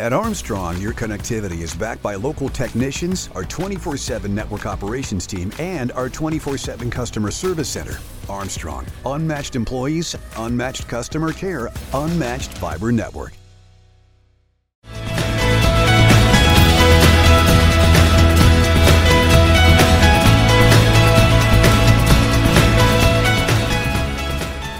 At 0.00 0.12
Armstrong, 0.12 0.80
your 0.80 0.92
connectivity 0.92 1.60
is 1.60 1.72
backed 1.72 2.02
by 2.02 2.16
local 2.16 2.48
technicians, 2.48 3.30
our 3.36 3.44
24 3.44 3.96
7 3.96 4.34
network 4.34 4.66
operations 4.66 5.24
team, 5.24 5.52
and 5.60 5.92
our 5.92 6.08
24 6.08 6.58
7 6.58 6.90
customer 6.90 7.30
service 7.30 7.68
center. 7.68 7.98
Armstrong, 8.28 8.84
unmatched 9.06 9.54
employees, 9.54 10.16
unmatched 10.38 10.88
customer 10.88 11.32
care, 11.32 11.70
unmatched 11.92 12.58
fiber 12.58 12.90
network. 12.90 13.34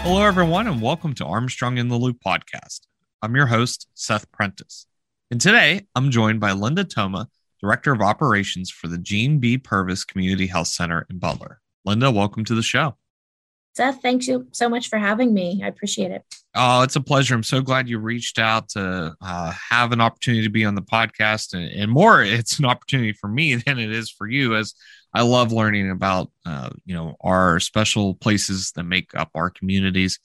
Hello, 0.03 0.25
everyone, 0.25 0.67
and 0.67 0.81
welcome 0.81 1.13
to 1.13 1.25
Armstrong 1.25 1.77
in 1.77 1.87
the 1.87 1.95
Loop 1.95 2.17
podcast. 2.21 2.81
I'm 3.21 3.33
your 3.33 3.45
host, 3.45 3.87
Seth 3.93 4.29
Prentice. 4.33 4.87
And 5.31 5.41
today 5.41 5.87
I'm 5.95 6.11
joined 6.11 6.39
by 6.39 6.51
Linda 6.51 6.83
Toma, 6.83 7.27
Director 7.59 7.91
of 7.91 7.99
Operations 7.99 8.69
for 8.69 8.87
the 8.87 8.99
Jean 8.99 9.39
B. 9.39 9.57
Purvis 9.57 10.03
Community 10.03 10.45
Health 10.45 10.67
Center 10.67 11.07
in 11.09 11.17
Butler. 11.17 11.61
Linda, 11.83 12.11
welcome 12.11 12.45
to 12.45 12.53
the 12.53 12.61
show. 12.61 12.95
Seth, 13.73 14.03
thank 14.03 14.27
you 14.27 14.47
so 14.51 14.69
much 14.69 14.87
for 14.87 14.99
having 14.99 15.33
me. 15.33 15.61
I 15.63 15.67
appreciate 15.67 16.11
it. 16.11 16.23
Oh, 16.53 16.83
it's 16.83 16.95
a 16.95 17.01
pleasure. 17.01 17.33
I'm 17.33 17.41
so 17.41 17.59
glad 17.59 17.89
you 17.89 17.97
reached 17.97 18.37
out 18.37 18.69
to 18.69 19.15
uh, 19.19 19.53
have 19.71 19.91
an 19.91 19.99
opportunity 19.99 20.43
to 20.43 20.51
be 20.51 20.63
on 20.63 20.75
the 20.75 20.83
podcast, 20.83 21.55
and, 21.55 21.71
and, 21.71 21.91
more. 21.91 22.21
It's 22.21 22.59
an 22.59 22.65
opportunity 22.65 23.11
for 23.11 23.27
me 23.27 23.55
than 23.65 23.79
it 23.79 23.91
is 23.91 24.11
for 24.11 24.29
you, 24.29 24.55
as 24.55 24.75
I 25.11 25.23
love 25.23 25.51
learning 25.51 25.89
about 25.89 26.31
uh, 26.45 26.69
you 26.85 26.93
know 26.93 27.15
our 27.19 27.59
special 27.59 28.13
places 28.13 28.71
that 28.75 28.83
make 28.83 29.15
up 29.15 29.31
our 29.33 29.49
communities 29.49 30.19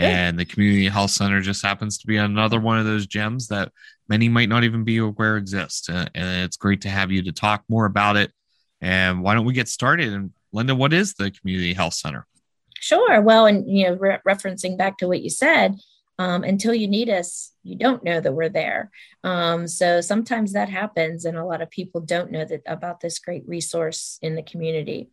and 0.00 0.38
the 0.38 0.44
community 0.44 0.88
health 0.88 1.10
center 1.10 1.40
just 1.40 1.62
happens 1.62 1.98
to 1.98 2.06
be 2.06 2.16
another 2.16 2.60
one 2.60 2.78
of 2.78 2.86
those 2.86 3.06
gems 3.06 3.48
that 3.48 3.72
many 4.10 4.28
might 4.28 4.48
not 4.48 4.64
even 4.64 4.84
be 4.84 4.98
aware 4.98 5.36
exist. 5.36 5.88
Uh, 5.88 6.06
and 6.14 6.44
it's 6.44 6.56
great 6.56 6.82
to 6.82 6.90
have 6.90 7.10
you 7.10 7.22
to 7.22 7.32
talk 7.32 7.64
more 7.68 7.86
about 7.86 8.16
it. 8.16 8.32
And 8.82 9.22
why 9.22 9.34
don't 9.34 9.46
we 9.46 9.54
get 9.54 9.68
started? 9.68 10.12
And 10.12 10.32
Linda, 10.52 10.74
what 10.74 10.92
is 10.92 11.14
the 11.14 11.30
community 11.30 11.72
health 11.72 11.94
center? 11.94 12.26
Sure. 12.74 13.20
Well, 13.20 13.46
and 13.46 13.70
you 13.70 13.86
know, 13.86 13.94
re- 13.94 14.18
referencing 14.26 14.76
back 14.76 14.98
to 14.98 15.08
what 15.08 15.22
you 15.22 15.30
said, 15.30 15.76
um, 16.18 16.44
until 16.44 16.74
you 16.74 16.86
need 16.86 17.08
us, 17.08 17.52
you 17.62 17.76
don't 17.76 18.04
know 18.04 18.20
that 18.20 18.32
we're 18.32 18.50
there. 18.50 18.90
Um, 19.24 19.66
so 19.66 20.02
sometimes 20.02 20.52
that 20.52 20.68
happens, 20.68 21.24
and 21.24 21.38
a 21.38 21.44
lot 21.44 21.62
of 21.62 21.70
people 21.70 22.02
don't 22.02 22.30
know 22.30 22.44
that 22.44 22.60
about 22.66 23.00
this 23.00 23.18
great 23.18 23.42
resource 23.46 24.18
in 24.20 24.34
the 24.34 24.42
community. 24.42 25.08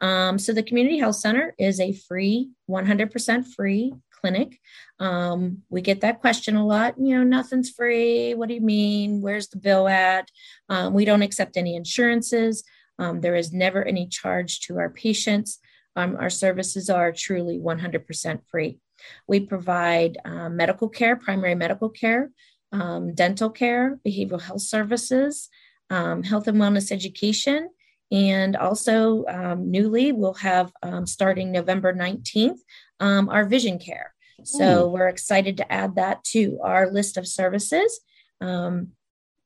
Um, 0.00 0.38
so 0.38 0.52
the 0.52 0.62
Community 0.62 0.98
Health 0.98 1.16
Center 1.16 1.54
is 1.58 1.80
a 1.80 1.92
free, 1.92 2.50
100% 2.70 3.46
free 3.54 3.92
clinic. 4.22 4.58
Um, 5.00 5.62
we 5.68 5.82
get 5.82 6.00
that 6.00 6.20
question 6.20 6.56
a 6.56 6.64
lot. 6.64 6.94
You 6.96 7.18
know, 7.18 7.24
nothing's 7.24 7.70
free. 7.70 8.34
What 8.34 8.48
do 8.48 8.54
you 8.54 8.60
mean? 8.60 9.20
Where's 9.20 9.48
the 9.48 9.58
bill 9.58 9.88
at? 9.88 10.30
Um, 10.68 10.94
we 10.94 11.04
don't 11.04 11.22
accept 11.22 11.56
any 11.56 11.74
insurances. 11.74 12.64
Um, 12.98 13.20
there 13.20 13.34
is 13.34 13.52
never 13.52 13.84
any 13.84 14.06
charge 14.06 14.60
to 14.60 14.78
our 14.78 14.88
patients. 14.88 15.58
Um, 15.96 16.16
our 16.16 16.30
services 16.30 16.88
are 16.88 17.12
truly 17.12 17.58
100% 17.58 18.40
free. 18.48 18.78
We 19.26 19.40
provide 19.40 20.18
uh, 20.24 20.48
medical 20.48 20.88
care, 20.88 21.16
primary 21.16 21.56
medical 21.56 21.90
care, 21.90 22.30
um, 22.70 23.14
dental 23.14 23.50
care, 23.50 23.98
behavioral 24.06 24.40
health 24.40 24.62
services, 24.62 25.48
um, 25.90 26.22
health 26.22 26.46
and 26.46 26.58
wellness 26.58 26.92
education, 26.92 27.68
and 28.12 28.56
also 28.56 29.24
um, 29.26 29.70
newly, 29.70 30.12
we'll 30.12 30.34
have 30.34 30.70
um, 30.82 31.06
starting 31.06 31.50
November 31.50 31.94
19th, 31.94 32.58
um, 33.00 33.28
our 33.30 33.46
vision 33.46 33.78
care. 33.78 34.11
So 34.44 34.88
we're 34.88 35.08
excited 35.08 35.56
to 35.58 35.72
add 35.72 35.96
that 35.96 36.24
to 36.24 36.58
our 36.62 36.90
list 36.90 37.16
of 37.16 37.26
services. 37.26 38.00
Um, 38.40 38.88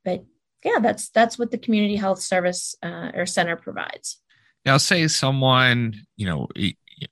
but 0.05 0.25
yeah, 0.65 0.79
that's 0.81 1.11
that's 1.11 1.39
what 1.39 1.51
the 1.51 1.59
community 1.59 1.97
health 1.97 2.21
service 2.21 2.75
uh, 2.83 3.13
or 3.15 3.27
center 3.27 3.57
provides. 3.57 4.21
Now, 4.65 4.79
say 4.79 5.07
someone, 5.07 5.95
you 6.17 6.27
know, 6.27 6.49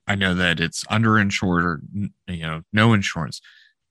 I 0.07 0.15
know 0.15 0.35
that 0.35 0.59
it's 0.59 0.83
underinsured 0.85 1.63
or 1.63 1.81
you 2.27 2.41
know 2.41 2.63
no 2.73 2.93
insurance. 2.93 3.41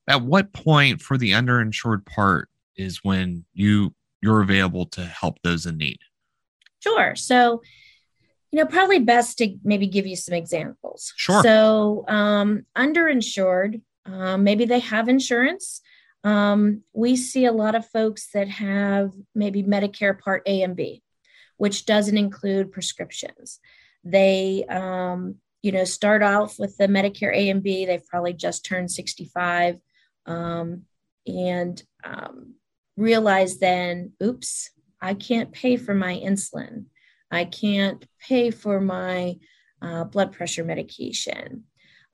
At 0.07 0.23
what 0.23 0.53
point 0.53 1.01
for 1.01 1.17
the 1.17 1.33
underinsured 1.33 2.05
part 2.05 2.51
is 2.77 3.01
when 3.03 3.45
you 3.55 3.95
you're 4.21 4.43
available 4.43 4.87
to 4.87 5.05
help 5.05 5.39
those 5.43 5.67
in 5.67 5.77
need? 5.77 5.99
Sure. 6.81 7.15
So 7.15 7.63
you 8.55 8.61
know, 8.61 8.67
probably 8.67 9.01
best 9.01 9.39
to 9.39 9.57
maybe 9.65 9.89
give 9.89 10.07
you 10.07 10.15
some 10.15 10.37
examples. 10.37 11.13
Sure. 11.17 11.43
So, 11.43 12.05
um, 12.07 12.65
underinsured, 12.79 13.81
um, 14.07 14.45
maybe 14.45 14.65
they 14.65 14.79
have 14.79 15.09
insurance. 15.09 15.81
Um, 16.23 16.83
we 16.93 17.17
see 17.17 17.47
a 17.47 17.53
lot 17.53 17.75
of 17.75 17.85
folks 17.89 18.29
that 18.33 18.47
have 18.47 19.11
maybe 19.35 19.65
Medicare 19.65 20.17
Part 20.17 20.45
A 20.47 20.63
and 20.63 20.77
B, 20.77 21.03
which 21.57 21.85
doesn't 21.85 22.17
include 22.17 22.71
prescriptions. 22.71 23.59
They, 24.05 24.65
um, 24.69 25.35
you 25.63 25.73
know, 25.73 25.83
start 25.83 26.23
off 26.23 26.57
with 26.57 26.77
the 26.77 26.87
Medicare 26.87 27.35
A 27.35 27.51
and 27.51 27.61
B. 27.61 27.87
They've 27.87 28.07
probably 28.07 28.35
just 28.35 28.65
turned 28.65 28.89
65 28.89 29.81
um, 30.27 30.83
and 31.27 31.83
um, 32.05 32.55
realize 32.97 33.59
then, 33.59 34.13
oops, 34.23 34.71
I 35.01 35.15
can't 35.15 35.51
pay 35.51 35.77
for 35.77 35.93
my 35.93 36.15
insulin 36.15 36.85
I 37.35 37.45
can't 37.45 38.05
pay 38.21 38.51
for 38.51 38.81
my 38.81 39.37
uh, 39.83 40.05
blood 40.05 40.33
pressure 40.33 40.65
medication. 40.65 41.65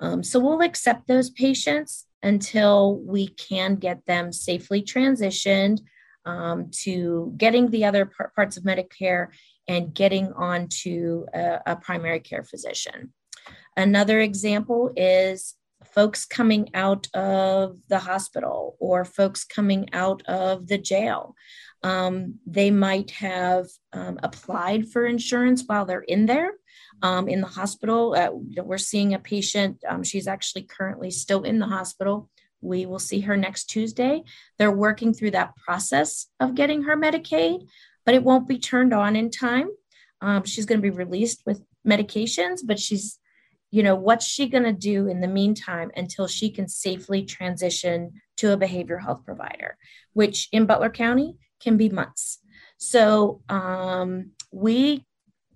Um, 0.01 0.23
so 0.23 0.41
we'll 0.41 0.63
accept 0.63 1.07
those 1.07 1.31
patients 1.31 2.07
until 2.23 2.97
we 2.97 3.29
can 3.29 3.77
get 3.77 4.05
them 4.07 4.33
safely 4.33 4.83
transitioned 4.83 5.81
um, 6.25 6.71
to 6.83 7.33
getting 7.37 7.71
the 7.71 7.85
other 7.85 8.07
par- 8.07 8.33
parts 8.35 8.57
of 8.57 8.65
Medicare 8.65 9.29
and 9.69 9.95
getting 9.95 10.33
onto 10.33 11.27
a, 11.33 11.61
a 11.67 11.77
primary 11.77 12.21
care 12.21 12.45
physician. 12.45 13.13
Another 13.77 14.21
example 14.21 14.93
is 14.97 15.55
folks 15.85 16.25
coming 16.27 16.69
out 16.75 17.07
of 17.15 17.79
the 17.89 17.99
hospital 17.99 18.77
or 18.81 19.05
folks 19.05 19.45
coming 19.45 19.89
out 19.93 20.23
of 20.27 20.67
the 20.67 20.79
jail. 20.79 21.35
Um, 21.83 22.39
they 22.47 22.71
might 22.71 23.11
have 23.13 23.67
um, 23.93 24.19
applied 24.23 24.89
for 24.89 25.07
insurance 25.07 25.65
while 25.67 25.87
they're 25.87 26.01
in 26.01 26.27
there. 26.27 26.53
Um, 27.03 27.29
in 27.29 27.41
the 27.41 27.47
hospital, 27.47 28.15
uh, 28.15 28.31
we're 28.63 28.79
seeing 28.79 29.15
a 29.15 29.19
patient. 29.19 29.83
Um, 29.89 30.03
she's 30.03 30.27
actually 30.27 30.63
currently 30.63 31.11
still 31.11 31.43
in 31.45 31.59
the 31.59 31.67
hospital. 31.67 32.29
We 32.61 32.85
will 32.85 32.99
see 32.99 33.21
her 33.21 33.37
next 33.37 33.67
Tuesday. 33.67 34.23
They're 34.59 34.71
working 34.71 35.15
through 35.15 35.31
that 35.31 35.57
process 35.57 36.27
of 36.39 36.55
getting 36.55 36.83
her 36.83 36.97
Medicaid, 36.97 37.67
but 38.05 38.15
it 38.15 38.23
won't 38.23 38.49
be 38.49 38.59
turned 38.59 38.93
on 38.93 39.17
in 39.17 39.31
time. 39.31 39.71
Um, 40.21 40.45
she's 40.45 40.67
going 40.67 40.79
to 40.79 40.83
be 40.83 40.91
released 40.91 41.43
with 41.47 41.63
medications, 41.87 42.61
but 42.65 42.79
she's 42.79 43.19
you 43.71 43.85
know 43.85 43.95
what's 43.95 44.27
she 44.27 44.49
going 44.49 44.65
to 44.65 44.73
do 44.73 45.07
in 45.07 45.21
the 45.21 45.29
meantime 45.29 45.91
until 45.97 46.27
she 46.27 46.51
can 46.51 46.69
safely 46.69 47.25
transition 47.25 48.13
to 48.37 48.53
a 48.53 48.57
behavioral 48.57 49.01
health 49.01 49.25
provider 49.25 49.77
which 50.13 50.49
in 50.53 50.67
butler 50.67 50.91
county 50.91 51.37
can 51.61 51.77
be 51.77 51.89
months. 51.89 52.39
So 52.79 53.43
um, 53.49 54.31
we 54.51 55.05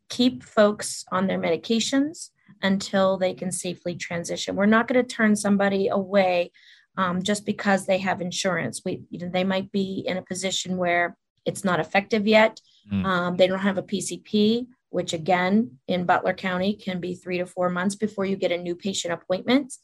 keep 0.08 0.42
folks 0.44 1.04
on 1.10 1.26
their 1.26 1.38
medications 1.38 2.30
until 2.62 3.16
they 3.16 3.34
can 3.34 3.50
safely 3.50 3.94
transition. 3.94 4.56
We're 4.56 4.66
not 4.66 4.88
going 4.88 5.04
to 5.04 5.14
turn 5.14 5.34
somebody 5.36 5.88
away 5.88 6.52
um, 6.96 7.22
just 7.22 7.44
because 7.44 7.86
they 7.86 7.98
have 7.98 8.20
insurance. 8.20 8.82
We, 8.84 9.02
you 9.10 9.18
know, 9.18 9.28
they 9.28 9.44
might 9.44 9.72
be 9.72 10.04
in 10.06 10.16
a 10.16 10.22
position 10.22 10.76
where 10.76 11.16
it's 11.44 11.64
not 11.64 11.80
effective 11.80 12.26
yet. 12.26 12.60
Mm. 12.92 13.04
Um, 13.04 13.36
they 13.36 13.46
don't 13.46 13.58
have 13.58 13.78
a 13.78 13.82
PCP, 13.82 14.66
which 14.90 15.12
again 15.12 15.78
in 15.88 16.06
Butler 16.06 16.34
County 16.34 16.74
can 16.74 17.00
be 17.00 17.14
three 17.14 17.38
to 17.38 17.46
four 17.46 17.68
months 17.68 17.96
before 17.96 18.24
you 18.24 18.36
get 18.36 18.52
a 18.52 18.58
new 18.58 18.76
patient 18.76 19.12
appointment. 19.12 19.74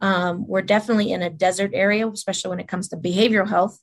Um, 0.00 0.46
we're 0.46 0.62
definitely 0.62 1.12
in 1.12 1.22
a 1.22 1.30
desert 1.30 1.72
area, 1.74 2.08
especially 2.08 2.50
when 2.50 2.60
it 2.60 2.68
comes 2.68 2.88
to 2.88 2.96
behavioral 2.96 3.48
health 3.48 3.78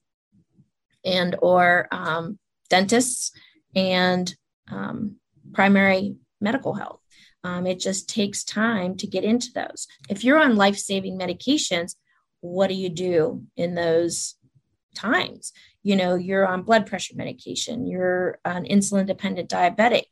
and 1.05 1.35
or 1.41 1.87
um, 1.91 2.39
dentists 2.69 3.31
and 3.75 4.35
um, 4.71 5.17
primary 5.53 6.15
medical 6.41 6.73
health. 6.73 7.01
Um, 7.43 7.67
it 7.67 7.79
just 7.79 8.09
takes 8.09 8.43
time 8.43 8.97
to 8.97 9.07
get 9.07 9.23
into 9.23 9.51
those. 9.53 9.87
If 10.09 10.23
you're 10.23 10.39
on 10.39 10.55
life 10.55 10.77
saving 10.77 11.17
medications, 11.17 11.95
what 12.41 12.67
do 12.67 12.73
you 12.73 12.89
do 12.89 13.43
in 13.55 13.75
those 13.75 14.35
times? 14.95 15.53
You 15.83 15.95
know, 15.95 16.15
you're 16.15 16.47
on 16.47 16.63
blood 16.63 16.87
pressure 16.87 17.13
medication, 17.15 17.85
you're 17.85 18.39
an 18.45 18.65
insulin 18.65 19.05
dependent 19.05 19.49
diabetic. 19.49 20.05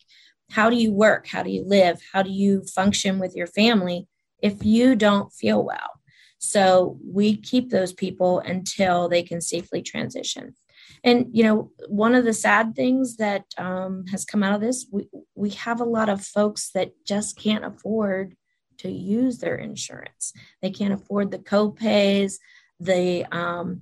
How 0.51 0.69
do 0.69 0.75
you 0.75 0.93
work? 0.93 1.25
How 1.25 1.41
do 1.41 1.49
you 1.49 1.63
live? 1.65 1.99
How 2.11 2.21
do 2.21 2.29
you 2.29 2.63
function 2.75 3.17
with 3.17 3.35
your 3.35 3.47
family 3.47 4.07
if 4.41 4.63
you 4.63 4.95
don't 4.95 5.33
feel 5.33 5.63
well? 5.65 5.89
So 6.37 6.99
we 7.03 7.37
keep 7.37 7.69
those 7.69 7.93
people 7.93 8.39
until 8.39 9.09
they 9.09 9.23
can 9.23 9.41
safely 9.41 9.81
transition 9.81 10.55
and 11.03 11.27
you 11.31 11.43
know 11.43 11.71
one 11.87 12.15
of 12.15 12.25
the 12.25 12.33
sad 12.33 12.75
things 12.75 13.17
that 13.17 13.45
um, 13.57 14.05
has 14.07 14.25
come 14.25 14.43
out 14.43 14.55
of 14.55 14.61
this 14.61 14.85
we, 14.91 15.07
we 15.35 15.49
have 15.51 15.81
a 15.81 15.85
lot 15.85 16.09
of 16.09 16.25
folks 16.25 16.71
that 16.71 16.91
just 17.05 17.37
can't 17.37 17.65
afford 17.65 18.35
to 18.79 18.89
use 18.89 19.37
their 19.37 19.55
insurance. 19.55 20.33
They 20.61 20.71
can't 20.71 20.93
afford 20.93 21.31
the 21.31 21.39
co-pays 21.39 22.39
the 22.79 23.25
um, 23.31 23.81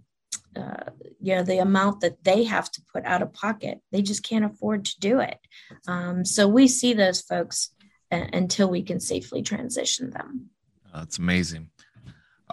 uh, 0.56 0.91
you 1.19 1.35
know 1.35 1.44
the 1.44 1.59
amount 1.59 2.01
that 2.01 2.23
they 2.23 2.44
have 2.44 2.69
to 2.71 2.81
put 2.94 3.06
out 3.06 3.21
of 3.21 3.33
pocket. 3.33 3.79
They 3.91 4.01
just 4.01 4.23
can't 4.23 4.45
afford 4.45 4.85
to 4.85 5.00
do 5.00 5.19
it. 5.19 5.39
Um, 5.88 6.25
so 6.25 6.47
we 6.47 6.68
see 6.68 6.94
those 6.94 7.21
folks 7.21 7.73
a- 8.12 8.29
until 8.33 8.69
we 8.69 8.83
can 8.83 9.00
safely 9.00 9.41
transition 9.41 10.12
them. 10.12 10.50
That's 10.94 11.18
amazing 11.18 11.69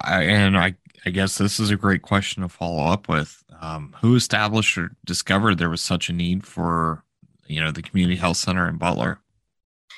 I, 0.03 0.23
and 0.25 0.57
I, 0.57 0.75
I 1.05 1.11
guess 1.11 1.39
this 1.39 1.61
is 1.61 1.71
a 1.71 1.77
great 1.77 2.03
question 2.03 2.43
to 2.43 2.49
follow 2.49 2.85
up 2.85 3.09
with. 3.09 3.43
Um, 3.61 3.95
who 4.01 4.15
established 4.15 4.79
or 4.79 4.93
discovered 5.05 5.57
there 5.57 5.71
was 5.71 5.81
such 5.81 6.09
a 6.09 6.13
need 6.13 6.47
for 6.47 7.03
you 7.49 7.61
know 7.61 7.73
the 7.73 7.83
community 7.83 8.17
health 8.17 8.37
center 8.37 8.69
in 8.69 8.77
butler? 8.77 9.19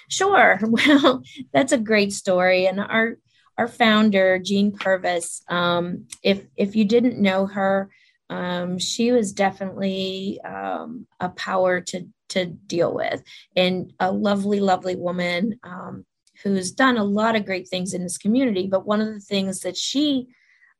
Sure. 0.08 0.58
Well 0.62 1.22
that's 1.52 1.72
a 1.72 1.78
great 1.78 2.12
story. 2.12 2.66
And 2.66 2.80
our 2.80 3.16
our 3.58 3.68
founder, 3.68 4.38
Jean 4.38 4.72
Purvis, 4.72 5.42
um, 5.48 6.06
if 6.22 6.46
if 6.56 6.74
you 6.74 6.86
didn't 6.86 7.18
know 7.18 7.46
her, 7.46 7.90
um, 8.30 8.78
she 8.78 9.12
was 9.12 9.32
definitely 9.32 10.40
um, 10.42 11.06
a 11.18 11.28
power 11.28 11.80
to 11.82 12.06
to 12.30 12.46
deal 12.46 12.94
with, 12.94 13.22
and 13.56 13.92
a 14.00 14.10
lovely, 14.10 14.60
lovely 14.60 14.96
woman. 14.96 15.58
Um, 15.62 16.06
who's 16.42 16.72
done 16.72 16.96
a 16.96 17.04
lot 17.04 17.36
of 17.36 17.44
great 17.44 17.68
things 17.68 17.94
in 17.94 18.02
this 18.02 18.18
community. 18.18 18.66
But 18.66 18.86
one 18.86 19.00
of 19.00 19.08
the 19.08 19.20
things 19.20 19.60
that 19.60 19.76
she 19.76 20.28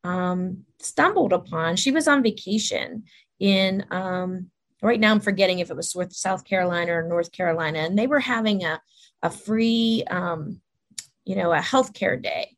um, 0.04 0.64
stumbled 0.78 1.32
upon, 1.32 1.76
she 1.76 1.90
was 1.90 2.08
on 2.08 2.22
vacation 2.22 3.04
in 3.38 3.84
um, 3.90 4.50
right 4.82 5.00
now. 5.00 5.10
I'm 5.10 5.20
forgetting 5.20 5.58
if 5.58 5.70
it 5.70 5.76
was 5.76 5.94
South 6.10 6.44
Carolina 6.44 6.92
or 6.92 7.02
North 7.02 7.32
Carolina, 7.32 7.80
and 7.80 7.98
they 7.98 8.06
were 8.06 8.20
having 8.20 8.64
a 8.64 8.80
a 9.22 9.28
free, 9.28 10.02
you 10.08 11.36
know, 11.36 11.52
a 11.52 11.58
healthcare 11.58 12.20
day 12.20 12.56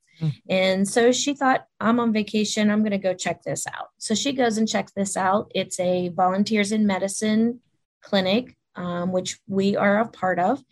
and 0.49 0.89
so 0.89 1.13
she 1.13 1.35
thought, 1.35 1.67
I'm 1.81 2.01
on 2.01 2.13
vacation. 2.13 2.71
I'm 2.71 2.81
going 2.81 2.93
to 2.93 2.99
go 2.99 3.15
check 3.15 3.43
this 3.43 3.67
out. 3.67 3.89
So 3.99 4.15
she 4.15 4.33
goes 4.33 4.59
and 4.59 4.69
checks 4.69 4.93
this 4.93 5.17
out. 5.17 5.51
It's 5.55 5.79
a 5.81 6.09
volunteers 6.11 6.73
in 6.73 6.87
medicine 6.87 7.61
clinic, 8.03 8.57
um, 8.77 9.13
which 9.13 9.39
we 9.49 9.77
are 9.77 9.99
a 9.99 10.09
part 10.09 10.39
of. 10.39 10.63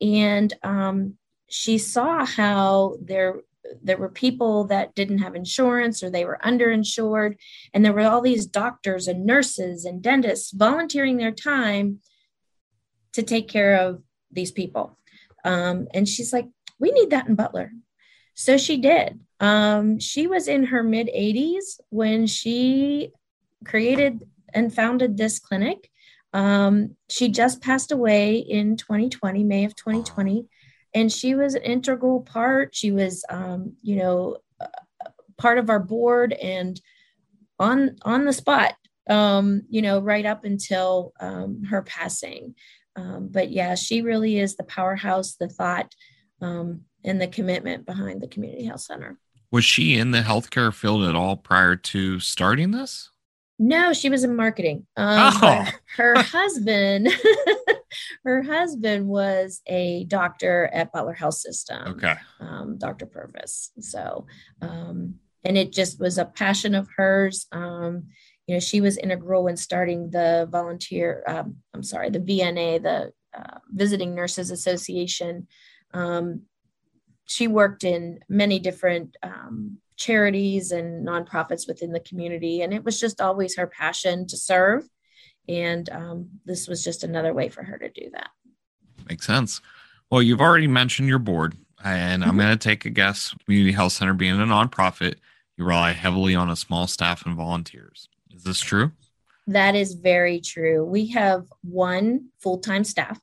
And 0.00 0.52
um, 0.62 1.17
she 1.48 1.78
saw 1.78 2.24
how 2.24 2.96
there 3.02 3.40
there 3.82 3.98
were 3.98 4.08
people 4.08 4.64
that 4.64 4.94
didn't 4.94 5.18
have 5.18 5.34
insurance 5.34 6.02
or 6.02 6.08
they 6.08 6.24
were 6.24 6.38
underinsured 6.42 7.36
and 7.74 7.84
there 7.84 7.92
were 7.92 8.08
all 8.08 8.22
these 8.22 8.46
doctors 8.46 9.08
and 9.08 9.26
nurses 9.26 9.84
and 9.84 10.00
dentists 10.00 10.52
volunteering 10.52 11.18
their 11.18 11.32
time 11.32 12.00
to 13.12 13.22
take 13.22 13.48
care 13.48 13.76
of 13.76 14.02
these 14.30 14.52
people 14.52 14.96
um, 15.44 15.86
and 15.92 16.08
she's 16.08 16.32
like 16.32 16.48
we 16.78 16.90
need 16.92 17.10
that 17.10 17.28
in 17.28 17.34
butler 17.34 17.72
so 18.38 18.56
she 18.56 18.76
did. 18.76 19.18
Um, 19.40 19.98
she 19.98 20.28
was 20.28 20.46
in 20.46 20.66
her 20.66 20.84
mid 20.84 21.08
80s 21.08 21.80
when 21.88 22.28
she 22.28 23.10
created 23.64 24.28
and 24.54 24.72
founded 24.72 25.16
this 25.16 25.40
clinic. 25.40 25.90
Um, 26.32 26.94
she 27.10 27.30
just 27.30 27.60
passed 27.60 27.90
away 27.90 28.36
in 28.36 28.76
2020, 28.76 29.42
May 29.42 29.64
of 29.64 29.74
2020, 29.74 30.46
and 30.94 31.12
she 31.12 31.34
was 31.34 31.54
an 31.54 31.62
integral 31.62 32.20
part. 32.20 32.74
She 32.74 32.92
was, 32.92 33.24
um, 33.28 33.74
you 33.82 33.96
know, 33.96 34.38
part 35.36 35.58
of 35.58 35.70
our 35.70 35.80
board 35.80 36.32
and 36.32 36.80
on 37.58 37.96
on 38.02 38.24
the 38.24 38.32
spot, 38.32 38.74
um, 39.08 39.62
you 39.68 39.82
know, 39.82 40.00
right 40.00 40.26
up 40.26 40.44
until 40.44 41.12
um, 41.20 41.64
her 41.64 41.82
passing. 41.82 42.54
Um, 42.96 43.28
but 43.30 43.50
yeah, 43.50 43.74
she 43.74 44.02
really 44.02 44.38
is 44.38 44.56
the 44.56 44.64
powerhouse, 44.64 45.36
the 45.36 45.48
thought, 45.48 45.94
um, 46.40 46.82
and 47.04 47.20
the 47.20 47.28
commitment 47.28 47.86
behind 47.86 48.20
the 48.20 48.28
community 48.28 48.64
health 48.64 48.80
center. 48.80 49.18
Was 49.50 49.64
she 49.64 49.96
in 49.96 50.10
the 50.10 50.20
healthcare 50.20 50.74
field 50.74 51.04
at 51.04 51.14
all 51.14 51.36
prior 51.36 51.76
to 51.76 52.20
starting 52.20 52.72
this? 52.72 53.10
No, 53.58 53.92
she 53.92 54.08
was 54.08 54.22
in 54.24 54.36
marketing. 54.36 54.86
Um, 54.96 55.32
oh. 55.42 55.68
Her 55.96 56.14
husband, 56.22 57.08
her 58.24 58.42
husband 58.42 59.06
was 59.06 59.60
a 59.66 60.04
doctor 60.04 60.70
at 60.72 60.92
Butler 60.92 61.14
Health 61.14 61.34
System. 61.34 61.94
Okay. 61.96 62.14
Um, 62.40 62.78
Dr. 62.78 63.06
Purvis. 63.06 63.70
So, 63.80 64.26
um, 64.60 65.16
and 65.44 65.56
it 65.56 65.72
just 65.72 66.00
was 66.00 66.18
a 66.18 66.24
passion 66.24 66.74
of 66.74 66.88
hers. 66.96 67.46
Um, 67.52 68.08
you 68.46 68.54
know, 68.54 68.60
she 68.60 68.80
was 68.80 68.96
integral 68.96 69.46
in 69.46 69.56
starting 69.56 70.10
the 70.10 70.48
volunteer. 70.50 71.22
Um, 71.26 71.56
I'm 71.74 71.82
sorry, 71.82 72.10
the 72.10 72.20
VNA, 72.20 72.82
the 72.82 73.12
uh, 73.38 73.58
Visiting 73.70 74.14
Nurses 74.14 74.50
Association. 74.50 75.46
Um, 75.92 76.42
she 77.26 77.46
worked 77.46 77.84
in 77.84 78.20
many 78.28 78.58
different 78.58 79.16
um, 79.22 79.78
charities 79.96 80.72
and 80.72 81.06
nonprofits 81.06 81.68
within 81.68 81.92
the 81.92 82.00
community, 82.00 82.62
and 82.62 82.72
it 82.72 82.84
was 82.84 82.98
just 82.98 83.20
always 83.20 83.56
her 83.56 83.66
passion 83.66 84.26
to 84.28 84.36
serve. 84.36 84.88
And 85.48 85.88
um, 85.90 86.28
this 86.44 86.68
was 86.68 86.84
just 86.84 87.04
another 87.04 87.32
way 87.32 87.48
for 87.48 87.62
her 87.62 87.78
to 87.78 87.88
do 87.88 88.10
that. 88.12 88.30
Makes 89.08 89.26
sense. 89.26 89.60
Well, 90.10 90.22
you've 90.22 90.40
already 90.40 90.66
mentioned 90.66 91.08
your 91.08 91.18
board, 91.18 91.56
and 91.82 92.22
I'm 92.22 92.30
mm-hmm. 92.30 92.38
going 92.38 92.58
to 92.58 92.68
take 92.68 92.84
a 92.84 92.90
guess. 92.90 93.34
Community 93.44 93.72
Health 93.72 93.92
Center 93.92 94.14
being 94.14 94.40
a 94.40 94.44
nonprofit, 94.44 95.16
you 95.56 95.64
rely 95.64 95.92
heavily 95.92 96.34
on 96.34 96.50
a 96.50 96.56
small 96.56 96.86
staff 96.86 97.26
and 97.26 97.36
volunteers. 97.36 98.08
Is 98.34 98.44
this 98.44 98.60
true? 98.60 98.92
That 99.46 99.74
is 99.74 99.94
very 99.94 100.40
true. 100.40 100.84
We 100.84 101.08
have 101.08 101.46
one 101.62 102.28
full 102.38 102.58
time 102.58 102.84
staff 102.84 103.18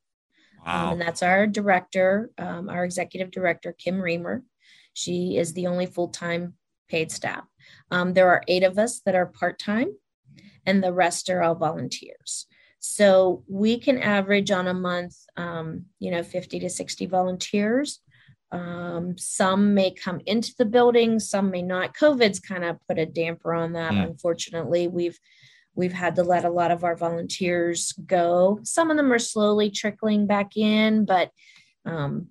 Wow. 0.66 0.88
Um, 0.88 0.94
and 0.94 1.02
that's 1.02 1.22
our 1.22 1.46
director, 1.46 2.32
um, 2.38 2.70
our 2.70 2.84
executive 2.84 3.32
director, 3.32 3.74
Kim 3.78 4.02
Reamer. 4.02 4.44
She 4.94 5.38
is 5.38 5.54
the 5.54 5.68
only 5.68 5.86
full 5.86 6.10
time 6.10 6.56
paid 6.90 7.12
staff. 7.12 7.46
Um, 7.92 8.14
there 8.14 8.30
are 8.30 8.44
eight 8.48 8.64
of 8.64 8.80
us 8.80 9.02
that 9.02 9.16
are 9.16 9.28
part 9.28 9.60
time, 9.60 9.96
and 10.66 10.84
the 10.84 10.94
rest 10.94 11.30
are 11.30 11.44
all 11.44 11.56
volunteers. 11.56 12.48
So 12.80 13.44
we 13.48 13.80
can 13.80 14.00
average 14.00 14.52
on 14.52 14.68
a 14.68 14.74
month, 14.74 15.16
um, 15.38 15.86
you 16.00 16.12
know, 16.12 16.24
50 16.24 16.60
to 16.60 16.70
60 16.70 17.06
volunteers. 17.08 18.00
Um, 18.52 19.18
some 19.18 19.74
may 19.74 19.92
come 19.92 20.22
into 20.26 20.54
the 20.58 20.66
building, 20.66 21.20
some 21.20 21.50
may 21.50 21.62
not. 21.62 21.96
COVID's 21.96 22.40
kind 22.40 22.64
of 22.64 22.78
put 22.88 23.00
a 23.00 23.06
damper 23.06 23.54
on 23.54 23.74
that. 23.74 23.94
Mm. 23.94 24.10
Unfortunately, 24.10 24.88
we've 24.88 25.20
We've 25.76 25.94
had 25.94 26.16
to 26.16 26.24
let 26.24 26.46
a 26.46 26.50
lot 26.50 26.72
of 26.72 26.84
our 26.84 26.96
volunteers 26.96 27.92
go. 28.06 28.60
Some 28.64 28.90
of 28.90 28.98
them 28.98 29.12
are 29.12 29.20
slowly 29.20 29.70
trickling 29.70 30.26
back 30.26 30.56
in, 30.56 31.04
but 31.06 31.32
um, 31.86 32.28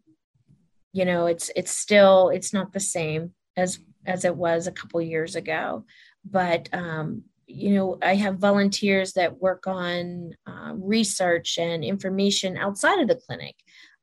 you 0.93 1.05
know, 1.05 1.27
it's 1.27 1.51
it's 1.55 1.71
still 1.71 2.31
it's 2.31 2.53
not 2.53 2.73
the 2.73 2.81
same 2.81 3.35
as 3.57 3.79
as 4.07 4.25
it 4.25 4.35
was 4.35 4.67
a 4.67 4.73
couple 4.73 5.01
years 5.03 5.37
ago. 5.37 5.85
But 6.25 6.71
um, 6.73 7.25
you 7.47 7.75
know, 7.75 7.99
I 8.03 8.15
have 8.15 8.39
volunteers 8.39 9.13
that 9.15 9.41
work 9.41 9.67
on 9.67 10.35
uh, 10.47 10.73
research 10.75 11.59
and 11.59 11.85
information 11.85 12.57
outside 12.57 13.01
of 13.01 13.09
the 13.09 13.17
clinic. 13.17 13.55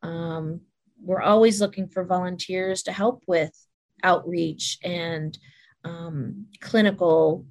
Um, 0.04 0.62
we're 1.02 1.22
always 1.22 1.60
looking 1.60 1.88
for 1.88 2.04
volunteers 2.04 2.84
to 2.84 2.92
help 2.92 3.24
with 3.28 3.52
outreach 4.04 4.78
and 4.84 5.38
um, 5.84 6.46
clinical, 6.60 7.46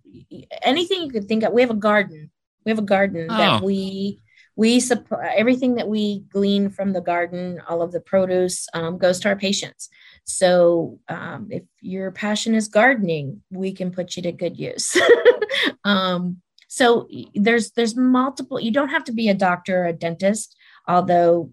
anything 0.62 1.02
you 1.02 1.10
could 1.10 1.26
think 1.28 1.42
of. 1.42 1.52
We 1.52 1.62
have 1.62 1.70
a 1.70 1.74
garden. 1.74 2.30
We 2.64 2.70
have 2.70 2.78
a 2.78 2.82
garden 2.82 3.26
oh. 3.30 3.36
that 3.36 3.62
we 3.62 4.20
we 4.56 4.80
supply 4.80 5.32
everything 5.36 5.76
that 5.76 5.88
we 5.88 6.24
glean 6.32 6.70
from 6.70 6.92
the 6.92 7.00
garden. 7.00 7.60
All 7.68 7.82
of 7.82 7.92
the 7.92 8.00
produce 8.00 8.68
um, 8.74 8.98
goes 8.98 9.20
to 9.20 9.28
our 9.28 9.36
patients. 9.36 9.88
So 10.24 10.98
um, 11.08 11.48
if 11.50 11.62
your 11.80 12.10
passion 12.10 12.54
is 12.54 12.68
gardening, 12.68 13.42
we 13.50 13.72
can 13.72 13.90
put 13.90 14.16
you 14.16 14.22
to 14.24 14.32
good 14.32 14.58
use. 14.58 14.96
um, 15.84 16.42
so 16.68 17.08
there's 17.34 17.72
there's 17.72 17.96
multiple. 17.96 18.60
You 18.60 18.70
don't 18.70 18.90
have 18.90 19.04
to 19.04 19.12
be 19.12 19.28
a 19.28 19.34
doctor 19.34 19.82
or 19.82 19.86
a 19.86 19.92
dentist, 19.92 20.56
although 20.86 21.50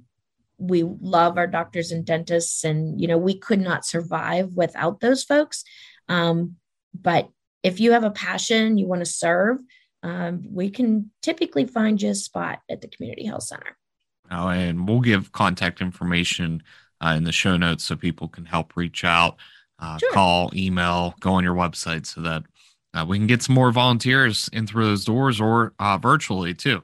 we 0.59 0.83
love 0.83 1.37
our 1.37 1.47
doctors 1.47 1.91
and 1.91 2.05
dentists, 2.05 2.63
and 2.63 2.99
you 3.01 3.07
know 3.07 3.17
we 3.17 3.37
could 3.37 3.59
not 3.59 3.85
survive 3.85 4.53
without 4.53 4.99
those 4.99 5.23
folks. 5.23 5.63
Um, 6.07 6.55
but 6.93 7.29
if 7.63 7.79
you 7.79 7.93
have 7.93 8.03
a 8.03 8.11
passion, 8.11 8.77
you 8.77 8.87
want 8.87 9.01
to 9.01 9.05
serve, 9.05 9.57
um, 10.03 10.43
we 10.51 10.69
can 10.69 11.11
typically 11.21 11.65
find 11.65 12.01
you 12.01 12.11
a 12.11 12.15
spot 12.15 12.59
at 12.69 12.81
the 12.81 12.87
community 12.87 13.25
health 13.25 13.43
center. 13.43 13.77
Oh, 14.29 14.49
and 14.49 14.87
we'll 14.87 15.01
give 15.01 15.31
contact 15.31 15.81
information 15.81 16.61
uh, 17.03 17.13
in 17.15 17.23
the 17.23 17.31
show 17.31 17.57
notes 17.57 17.83
so 17.83 17.95
people 17.95 18.27
can 18.27 18.45
help 18.45 18.75
reach 18.75 19.03
out, 19.03 19.37
uh, 19.79 19.97
sure. 19.97 20.11
call, 20.11 20.51
email, 20.53 21.15
go 21.19 21.33
on 21.33 21.43
your 21.43 21.55
website 21.55 22.05
so 22.05 22.21
that 22.21 22.43
uh, 22.93 23.05
we 23.07 23.17
can 23.17 23.27
get 23.27 23.43
some 23.43 23.55
more 23.55 23.71
volunteers 23.71 24.49
in 24.51 24.67
through 24.67 24.85
those 24.85 25.05
doors 25.05 25.39
or 25.39 25.73
uh, 25.79 25.97
virtually 25.97 26.53
too. 26.53 26.81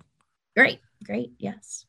Great, 0.55 0.79
great, 1.03 1.31
yes. 1.37 1.85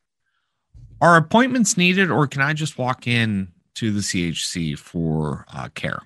Are 1.01 1.17
appointments 1.17 1.77
needed, 1.77 2.09
or 2.09 2.25
can 2.27 2.41
I 2.41 2.53
just 2.53 2.77
walk 2.77 3.07
in 3.07 3.49
to 3.75 3.91
the 3.91 3.99
CHC 3.99 4.77
for 4.77 5.45
uh, 5.53 5.69
care? 5.69 6.01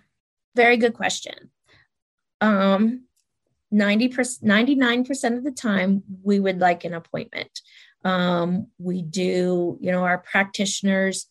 Very 0.56 0.78
good 0.78 0.94
question 0.94 1.52
um 2.42 3.02
90 3.72 4.10
99% 4.10 5.38
of 5.38 5.44
the 5.44 5.52
time 5.52 6.04
we 6.24 6.40
would 6.40 6.60
like 6.60 6.86
an 6.86 6.94
appointment 6.94 7.62
um, 8.06 8.68
we 8.78 9.02
do 9.02 9.78
you 9.82 9.92
know 9.92 10.04
our 10.04 10.18
practitioners 10.18 11.28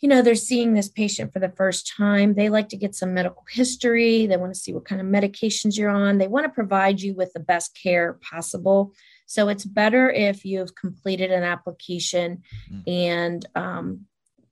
you 0.00 0.08
know, 0.08 0.20
they're 0.20 0.34
seeing 0.34 0.74
this 0.74 0.88
patient 0.88 1.32
for 1.32 1.38
the 1.38 1.48
first 1.48 1.92
time. 1.96 2.34
They 2.34 2.50
like 2.50 2.68
to 2.70 2.76
get 2.76 2.94
some 2.94 3.14
medical 3.14 3.44
history. 3.50 4.26
They 4.26 4.36
want 4.36 4.52
to 4.52 4.60
see 4.60 4.74
what 4.74 4.84
kind 4.84 5.00
of 5.00 5.06
medications 5.06 5.78
you're 5.78 5.90
on. 5.90 6.18
They 6.18 6.28
want 6.28 6.44
to 6.44 6.50
provide 6.50 7.00
you 7.00 7.14
with 7.14 7.32
the 7.32 7.40
best 7.40 7.78
care 7.82 8.14
possible. 8.14 8.92
So 9.26 9.48
it's 9.48 9.64
better 9.64 10.10
if 10.10 10.44
you've 10.44 10.74
completed 10.74 11.32
an 11.32 11.42
application 11.42 12.42
mm-hmm. 12.70 12.88
and, 12.90 13.46
um, 13.54 14.00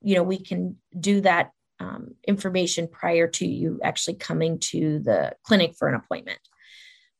you 0.00 0.14
know, 0.14 0.22
we 0.22 0.38
can 0.38 0.76
do 0.98 1.20
that 1.20 1.50
um, 1.78 2.14
information 2.26 2.88
prior 2.88 3.28
to 3.28 3.46
you 3.46 3.80
actually 3.82 4.14
coming 4.14 4.58
to 4.60 5.00
the 5.00 5.34
clinic 5.42 5.74
for 5.76 5.88
an 5.88 5.94
appointment. 5.94 6.40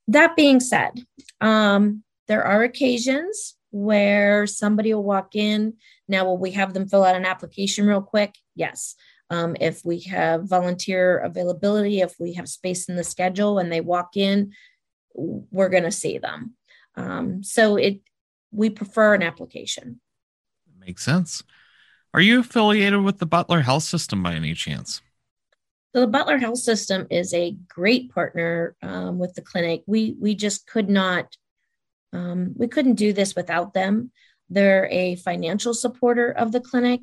That 0.08 0.36
being 0.36 0.60
said, 0.60 0.92
um, 1.40 2.02
there 2.28 2.44
are 2.44 2.62
occasions 2.62 3.56
where 3.70 4.46
somebody 4.46 4.94
will 4.94 5.02
walk 5.02 5.34
in. 5.34 5.74
Now, 6.06 6.24
will 6.26 6.38
we 6.38 6.52
have 6.52 6.74
them 6.74 6.88
fill 6.88 7.04
out 7.04 7.16
an 7.16 7.26
application 7.26 7.86
real 7.86 8.02
quick? 8.02 8.34
Yes. 8.54 8.94
Um, 9.30 9.56
if 9.60 9.84
we 9.84 10.00
have 10.00 10.48
volunteer 10.48 11.18
availability, 11.18 12.00
if 12.00 12.14
we 12.20 12.34
have 12.34 12.48
space 12.48 12.88
in 12.88 12.96
the 12.96 13.04
schedule 13.04 13.58
and 13.58 13.72
they 13.72 13.80
walk 13.80 14.16
in, 14.16 14.52
we're 15.14 15.70
going 15.70 15.84
to 15.84 15.90
see 15.90 16.18
them. 16.18 16.54
Um, 16.96 17.42
so 17.42 17.76
it 17.76 18.00
we 18.52 18.70
prefer 18.70 19.14
an 19.14 19.22
application. 19.22 20.00
Makes 20.78 21.04
sense. 21.04 21.42
Are 22.12 22.20
you 22.20 22.40
affiliated 22.40 23.02
with 23.02 23.18
the 23.18 23.26
Butler 23.26 23.62
Health 23.62 23.82
System 23.82 24.22
by 24.22 24.34
any 24.34 24.54
chance? 24.54 25.02
The 25.94 26.08
Butler 26.08 26.38
Health 26.38 26.58
System 26.58 27.06
is 27.08 27.32
a 27.32 27.56
great 27.68 28.12
partner 28.12 28.74
um, 28.82 29.18
with 29.18 29.34
the 29.34 29.42
clinic. 29.42 29.84
We 29.86 30.16
we 30.20 30.34
just 30.34 30.66
could 30.66 30.90
not 30.90 31.36
um, 32.12 32.52
we 32.56 32.66
couldn't 32.66 32.96
do 32.96 33.12
this 33.12 33.36
without 33.36 33.74
them. 33.74 34.10
They're 34.50 34.88
a 34.90 35.16
financial 35.16 35.72
supporter 35.72 36.30
of 36.30 36.50
the 36.50 36.60
clinic, 36.60 37.00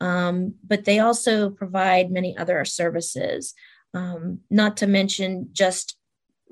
um, 0.00 0.54
but 0.62 0.84
they 0.84 0.98
also 0.98 1.50
provide 1.50 2.10
many 2.10 2.36
other 2.36 2.64
services. 2.66 3.54
Um, 3.94 4.40
not 4.50 4.76
to 4.78 4.86
mention 4.86 5.48
just 5.52 5.96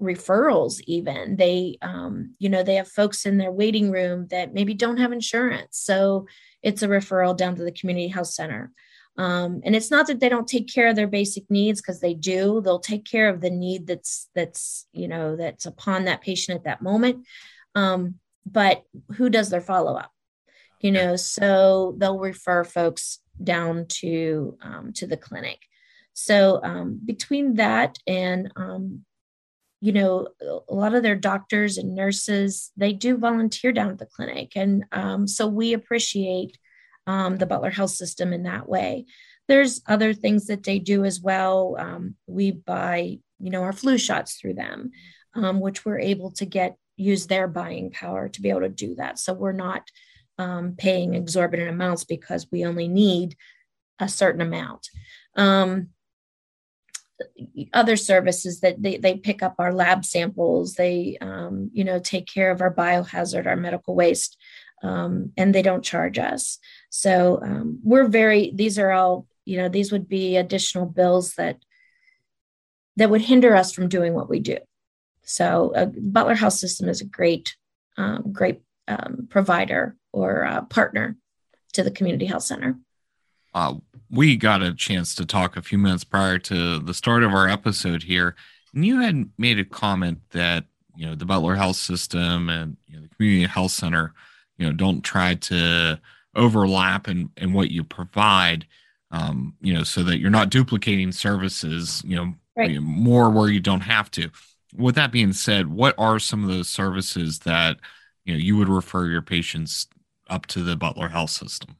referrals 0.00 0.80
even 0.86 1.36
they 1.36 1.76
um, 1.82 2.34
you 2.38 2.48
know 2.48 2.62
they 2.62 2.76
have 2.76 2.88
folks 2.88 3.26
in 3.26 3.36
their 3.36 3.52
waiting 3.52 3.90
room 3.90 4.26
that 4.30 4.54
maybe 4.54 4.74
don't 4.74 4.96
have 4.96 5.12
insurance 5.12 5.78
so 5.78 6.26
it's 6.62 6.82
a 6.82 6.88
referral 6.88 7.36
down 7.36 7.56
to 7.56 7.64
the 7.64 7.72
community 7.72 8.08
health 8.08 8.28
center. 8.28 8.72
Um, 9.18 9.60
and 9.64 9.76
it's 9.76 9.90
not 9.90 10.06
that 10.06 10.20
they 10.20 10.28
don't 10.28 10.48
take 10.48 10.72
care 10.72 10.88
of 10.88 10.96
their 10.96 11.06
basic 11.06 11.50
needs 11.50 11.80
because 11.80 12.00
they 12.00 12.14
do. 12.14 12.60
They'll 12.62 12.78
take 12.78 13.04
care 13.04 13.28
of 13.28 13.40
the 13.40 13.50
need 13.50 13.86
that's 13.86 14.28
that's 14.34 14.86
you 14.92 15.08
know 15.08 15.36
that's 15.36 15.66
upon 15.66 16.06
that 16.06 16.22
patient 16.22 16.56
at 16.56 16.64
that 16.64 16.82
moment. 16.82 17.26
Um, 17.74 18.16
but 18.46 18.84
who 19.16 19.28
does 19.28 19.50
their 19.50 19.60
follow 19.60 19.94
up? 19.94 20.10
You 20.80 20.92
know, 20.92 21.16
so 21.16 21.94
they'll 21.98 22.18
refer 22.18 22.64
folks 22.64 23.20
down 23.42 23.86
to 23.88 24.56
um, 24.62 24.92
to 24.94 25.06
the 25.06 25.16
clinic. 25.16 25.58
So 26.14 26.60
um, 26.62 27.00
between 27.04 27.54
that 27.54 27.98
and 28.06 28.50
um, 28.56 29.04
you 29.82 29.92
know 29.92 30.28
a 30.68 30.74
lot 30.74 30.94
of 30.94 31.02
their 31.02 31.16
doctors 31.16 31.76
and 31.76 31.94
nurses 31.94 32.70
they 32.76 32.92
do 32.92 33.18
volunteer 33.18 33.72
down 33.72 33.90
at 33.90 33.98
the 33.98 34.06
clinic 34.06 34.52
and 34.54 34.84
um, 34.92 35.26
so 35.26 35.48
we 35.48 35.72
appreciate 35.72 36.56
um, 37.06 37.36
the 37.36 37.46
butler 37.46 37.70
health 37.70 37.90
system 37.90 38.32
in 38.32 38.44
that 38.44 38.68
way. 38.68 39.06
There's 39.48 39.82
other 39.86 40.14
things 40.14 40.46
that 40.46 40.62
they 40.62 40.78
do 40.78 41.04
as 41.04 41.20
well. 41.20 41.76
Um, 41.78 42.16
we 42.26 42.50
buy 42.52 43.18
you 43.38 43.50
know 43.50 43.62
our 43.62 43.72
flu 43.72 43.98
shots 43.98 44.34
through 44.34 44.54
them 44.54 44.92
um, 45.34 45.60
which 45.60 45.84
we're 45.84 45.98
able 45.98 46.30
to 46.32 46.46
get 46.46 46.76
use 46.96 47.26
their 47.26 47.48
buying 47.48 47.90
power 47.90 48.28
to 48.28 48.42
be 48.42 48.50
able 48.50 48.60
to 48.60 48.68
do 48.68 48.94
that. 48.96 49.18
So 49.18 49.32
we're 49.32 49.52
not 49.52 49.82
um, 50.38 50.74
paying 50.76 51.14
exorbitant 51.14 51.70
amounts 51.70 52.04
because 52.04 52.46
we 52.50 52.64
only 52.64 52.88
need 52.88 53.36
a 53.98 54.08
certain 54.08 54.40
amount. 54.40 54.88
Um, 55.36 55.88
other 57.72 57.96
services 57.96 58.60
that 58.60 58.82
they, 58.82 58.96
they 58.96 59.16
pick 59.16 59.42
up 59.42 59.54
our 59.58 59.72
lab 59.72 60.04
samples. 60.04 60.74
They 60.74 61.16
um, 61.20 61.70
you 61.72 61.84
know 61.84 61.98
take 61.98 62.26
care 62.26 62.50
of 62.50 62.60
our 62.60 62.74
biohazard 62.74 63.46
our 63.46 63.56
medical 63.56 63.94
waste 63.94 64.36
um, 64.82 65.32
and 65.36 65.54
they 65.54 65.62
don't 65.62 65.84
charge 65.84 66.18
us. 66.18 66.58
So 66.90 67.40
um, 67.42 67.78
we're 67.82 68.08
very 68.08 68.52
these 68.54 68.78
are 68.78 68.92
all 68.92 69.26
you 69.44 69.58
know 69.58 69.68
these 69.68 69.92
would 69.92 70.08
be 70.08 70.36
additional 70.36 70.86
bills 70.86 71.34
that 71.34 71.58
that 72.96 73.10
would 73.10 73.22
hinder 73.22 73.54
us 73.54 73.72
from 73.72 73.88
doing 73.88 74.14
what 74.14 74.28
we 74.28 74.40
do. 74.40 74.58
So 75.24 75.72
uh, 75.74 75.86
butler 75.86 76.34
health 76.34 76.54
system 76.54 76.88
is 76.88 77.00
a 77.00 77.06
great 77.06 77.56
um, 77.96 78.32
great 78.32 78.60
um, 78.88 79.28
provider 79.30 79.96
or 80.12 80.44
uh, 80.44 80.62
partner 80.62 81.16
to 81.72 81.82
the 81.82 81.90
community 81.90 82.26
health 82.26 82.42
center. 82.42 82.78
Uh, 83.54 83.74
we 84.10 84.36
got 84.36 84.62
a 84.62 84.74
chance 84.74 85.14
to 85.14 85.26
talk 85.26 85.56
a 85.56 85.62
few 85.62 85.78
minutes 85.78 86.04
prior 86.04 86.38
to 86.38 86.78
the 86.80 86.94
start 86.94 87.22
of 87.22 87.32
our 87.32 87.48
episode 87.48 88.02
here, 88.02 88.34
and 88.74 88.84
you 88.84 89.00
had 89.00 89.30
made 89.38 89.58
a 89.58 89.64
comment 89.64 90.20
that 90.30 90.64
you 90.96 91.06
know 91.06 91.14
the 91.14 91.24
Butler 91.24 91.54
Health 91.54 91.76
System 91.76 92.48
and 92.48 92.76
you 92.86 92.96
know, 92.96 93.02
the 93.02 93.14
Community 93.14 93.46
Health 93.46 93.72
Center, 93.72 94.14
you 94.62 94.68
know, 94.68 94.72
don't 94.72 95.02
try 95.02 95.34
to 95.34 96.00
overlap 96.36 97.08
in, 97.08 97.28
in 97.36 97.52
what 97.52 97.72
you 97.72 97.82
provide, 97.82 98.64
um, 99.10 99.56
you 99.60 99.74
know, 99.74 99.82
so 99.82 100.04
that 100.04 100.20
you're 100.20 100.30
not 100.30 100.50
duplicating 100.50 101.10
services, 101.10 102.00
you 102.06 102.14
know, 102.14 102.32
right. 102.56 102.80
more 102.80 103.28
where 103.28 103.48
you 103.48 103.58
don't 103.58 103.80
have 103.80 104.08
to. 104.12 104.30
With 104.76 104.94
that 104.94 105.10
being 105.10 105.32
said, 105.32 105.66
what 105.66 105.96
are 105.98 106.20
some 106.20 106.44
of 106.44 106.48
those 106.48 106.68
services 106.68 107.40
that 107.40 107.78
you 108.24 108.34
know 108.34 108.38
you 108.38 108.56
would 108.56 108.68
refer 108.68 109.06
your 109.06 109.20
patients 109.20 109.88
up 110.30 110.46
to 110.46 110.62
the 110.62 110.76
Butler 110.76 111.08
Health 111.08 111.30
System? 111.30 111.74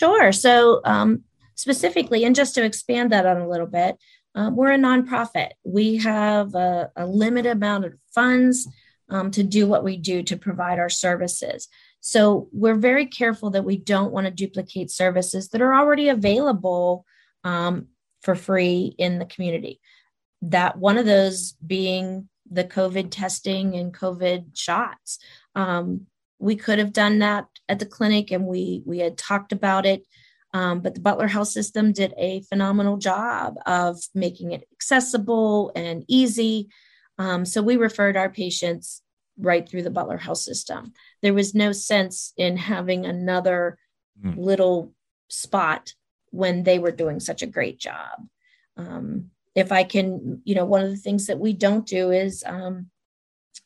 Sure. 0.00 0.32
So, 0.32 0.80
um, 0.84 1.22
specifically, 1.54 2.24
and 2.24 2.34
just 2.34 2.56
to 2.56 2.64
expand 2.64 3.12
that 3.12 3.24
on 3.24 3.36
a 3.36 3.48
little 3.48 3.68
bit, 3.68 3.96
uh, 4.34 4.50
we're 4.52 4.72
a 4.72 4.78
nonprofit. 4.78 5.50
We 5.62 5.98
have 5.98 6.56
a, 6.56 6.90
a 6.96 7.06
limited 7.06 7.52
amount 7.52 7.84
of 7.84 7.94
funds 8.12 8.66
um, 9.14 9.30
to 9.30 9.42
do 9.42 9.66
what 9.66 9.84
we 9.84 9.96
do 9.96 10.22
to 10.24 10.36
provide 10.36 10.78
our 10.78 10.90
services. 10.90 11.68
So, 12.00 12.48
we're 12.52 12.74
very 12.74 13.06
careful 13.06 13.50
that 13.50 13.64
we 13.64 13.76
don't 13.76 14.12
want 14.12 14.26
to 14.26 14.30
duplicate 14.30 14.90
services 14.90 15.48
that 15.50 15.62
are 15.62 15.74
already 15.74 16.08
available 16.08 17.06
um, 17.44 17.86
for 18.22 18.34
free 18.34 18.94
in 18.98 19.18
the 19.18 19.26
community. 19.26 19.80
That 20.42 20.76
one 20.76 20.98
of 20.98 21.06
those 21.06 21.52
being 21.64 22.28
the 22.50 22.64
COVID 22.64 23.08
testing 23.10 23.74
and 23.74 23.94
COVID 23.94 24.56
shots. 24.56 25.18
Um, 25.54 26.06
we 26.38 26.56
could 26.56 26.78
have 26.78 26.92
done 26.92 27.20
that 27.20 27.46
at 27.68 27.78
the 27.78 27.86
clinic 27.86 28.30
and 28.30 28.46
we 28.46 28.82
we 28.84 28.98
had 28.98 29.16
talked 29.16 29.52
about 29.52 29.86
it 29.86 30.02
um, 30.52 30.80
but 30.80 30.94
the 30.94 31.00
butler 31.00 31.26
health 31.26 31.48
system 31.48 31.92
did 31.92 32.12
a 32.16 32.42
phenomenal 32.42 32.96
job 32.96 33.54
of 33.66 33.98
making 34.14 34.52
it 34.52 34.68
accessible 34.72 35.72
and 35.74 36.04
easy 36.08 36.68
um, 37.18 37.44
so 37.44 37.62
we 37.62 37.76
referred 37.76 38.16
our 38.16 38.28
patients 38.28 39.00
right 39.38 39.68
through 39.68 39.82
the 39.82 39.90
butler 39.90 40.16
health 40.16 40.38
system. 40.38 40.92
There 41.22 41.34
was 41.34 41.54
no 41.54 41.72
sense 41.72 42.32
in 42.36 42.56
having 42.56 43.04
another 43.04 43.78
mm. 44.22 44.36
little 44.36 44.92
spot 45.28 45.94
when 46.30 46.62
they 46.62 46.78
were 46.78 46.92
doing 46.92 47.20
such 47.20 47.42
a 47.42 47.46
great 47.46 47.78
job. 47.78 48.26
Um, 48.76 49.30
if 49.54 49.70
i 49.70 49.84
can 49.84 50.42
you 50.42 50.56
know 50.56 50.64
one 50.64 50.82
of 50.82 50.90
the 50.90 50.96
things 50.96 51.28
that 51.28 51.38
we 51.38 51.52
don't 51.52 51.86
do 51.86 52.10
is 52.10 52.42
um, 52.44 52.90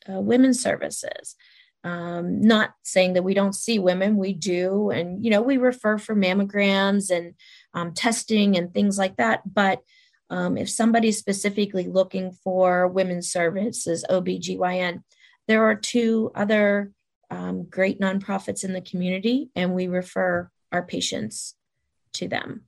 uh, 0.09 0.21
women's 0.21 0.61
services. 0.61 1.37
Um, 1.85 2.41
not 2.41 2.75
saying 2.83 3.13
that 3.13 3.23
we 3.23 3.35
don't 3.35 3.55
see 3.55 3.79
women 3.79 4.17
we 4.17 4.33
do. 4.33 4.91
And 4.91 5.25
you 5.25 5.31
know 5.31 5.43
we 5.43 5.57
refer 5.57 5.97
for 5.97 6.15
mammograms 6.15 7.11
and 7.11 7.35
um, 7.75 7.95
testing 7.95 8.57
and 8.57 8.73
things 8.73 8.99
like 8.99 9.17
that. 9.17 9.43
But 9.53 9.81
um, 10.31 10.59
if 10.59 10.69
somebody's 10.69 11.19
specifically 11.19 11.87
looking 11.87 12.33
for 12.33 12.89
women's 12.89 13.31
services 13.31 14.05
obgyn 14.11 15.03
there 15.49 15.65
are 15.65 15.75
two 15.75 16.31
other 16.35 16.93
um, 17.31 17.65
great 17.65 18.01
nonprofits 18.01 18.65
in 18.65 18.73
the 18.73 18.81
community 18.81 19.51
and 19.57 19.75
we 19.75 19.89
refer 19.89 20.51
our 20.73 20.83
patients 20.83 21.55
to 22.13 22.29
them 22.29 22.63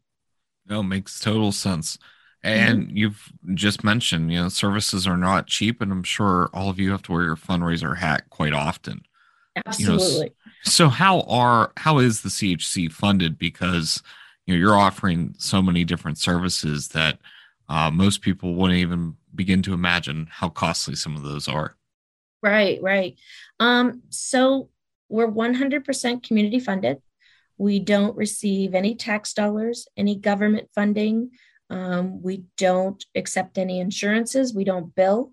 no 0.67 0.83
makes 0.83 1.21
total 1.21 1.53
sense 1.53 1.99
and 2.43 2.87
mm-hmm. 2.87 2.97
you've 2.97 3.33
just 3.55 3.85
mentioned, 3.85 4.33
you 4.33 4.41
know, 4.41 4.49
services 4.49 5.07
are 5.07 5.17
not 5.17 5.47
cheap, 5.47 5.83
and 5.83 5.93
I'm 5.93 6.03
sure 6.03 6.49
all 6.55 6.71
of 6.71 6.79
you 6.79 6.91
have 6.91 7.03
to 7.03 7.13
wear 7.13 7.23
your 7.23 7.37
fundraiser 7.37 7.99
hat 7.99 8.31
quite 8.31 8.55
often. 8.55 9.03
Absolutely. 9.67 10.15
You 10.15 10.25
know, 10.25 10.31
so 10.63 10.89
how 10.89 11.21
are 11.23 11.73
how 11.77 11.99
is 11.99 12.23
the 12.23 12.31
CHC 12.31 12.91
funded? 12.91 13.37
Because 13.37 14.03
you 14.47 14.55
know 14.55 14.59
you're 14.59 14.79
offering 14.79 15.35
so 15.39 15.61
many 15.61 15.85
different 15.85 16.17
services 16.17 16.89
that 16.89 17.19
uh, 17.69 17.91
most 17.91 18.23
people 18.23 18.55
wouldn't 18.55 18.79
even 18.79 19.17
begin 19.35 19.63
to 19.63 19.75
imagine 19.75 20.27
how 20.31 20.49
costly 20.49 20.95
some 20.95 21.17
of 21.17 21.23
those 21.23 21.47
are. 21.47 21.75
Right, 22.43 22.81
right. 22.83 23.19
Um, 23.59 24.03
so 24.09 24.71
we're 25.09 25.31
100% 25.31 26.23
community 26.27 26.61
funded. 26.61 26.99
We 27.59 27.81
don't 27.81 28.17
receive 28.17 28.75
any 28.75 28.95
tax 28.95 29.35
dollars, 29.35 29.87
any 29.97 30.17
government 30.17 30.69
funding. 30.75 31.33
Um, 31.69 32.23
we 32.23 32.45
don't 32.57 33.05
accept 33.15 33.59
any 33.59 33.81
insurances, 33.81 34.55
we 34.55 34.65
don't 34.65 34.95
bill, 34.95 35.33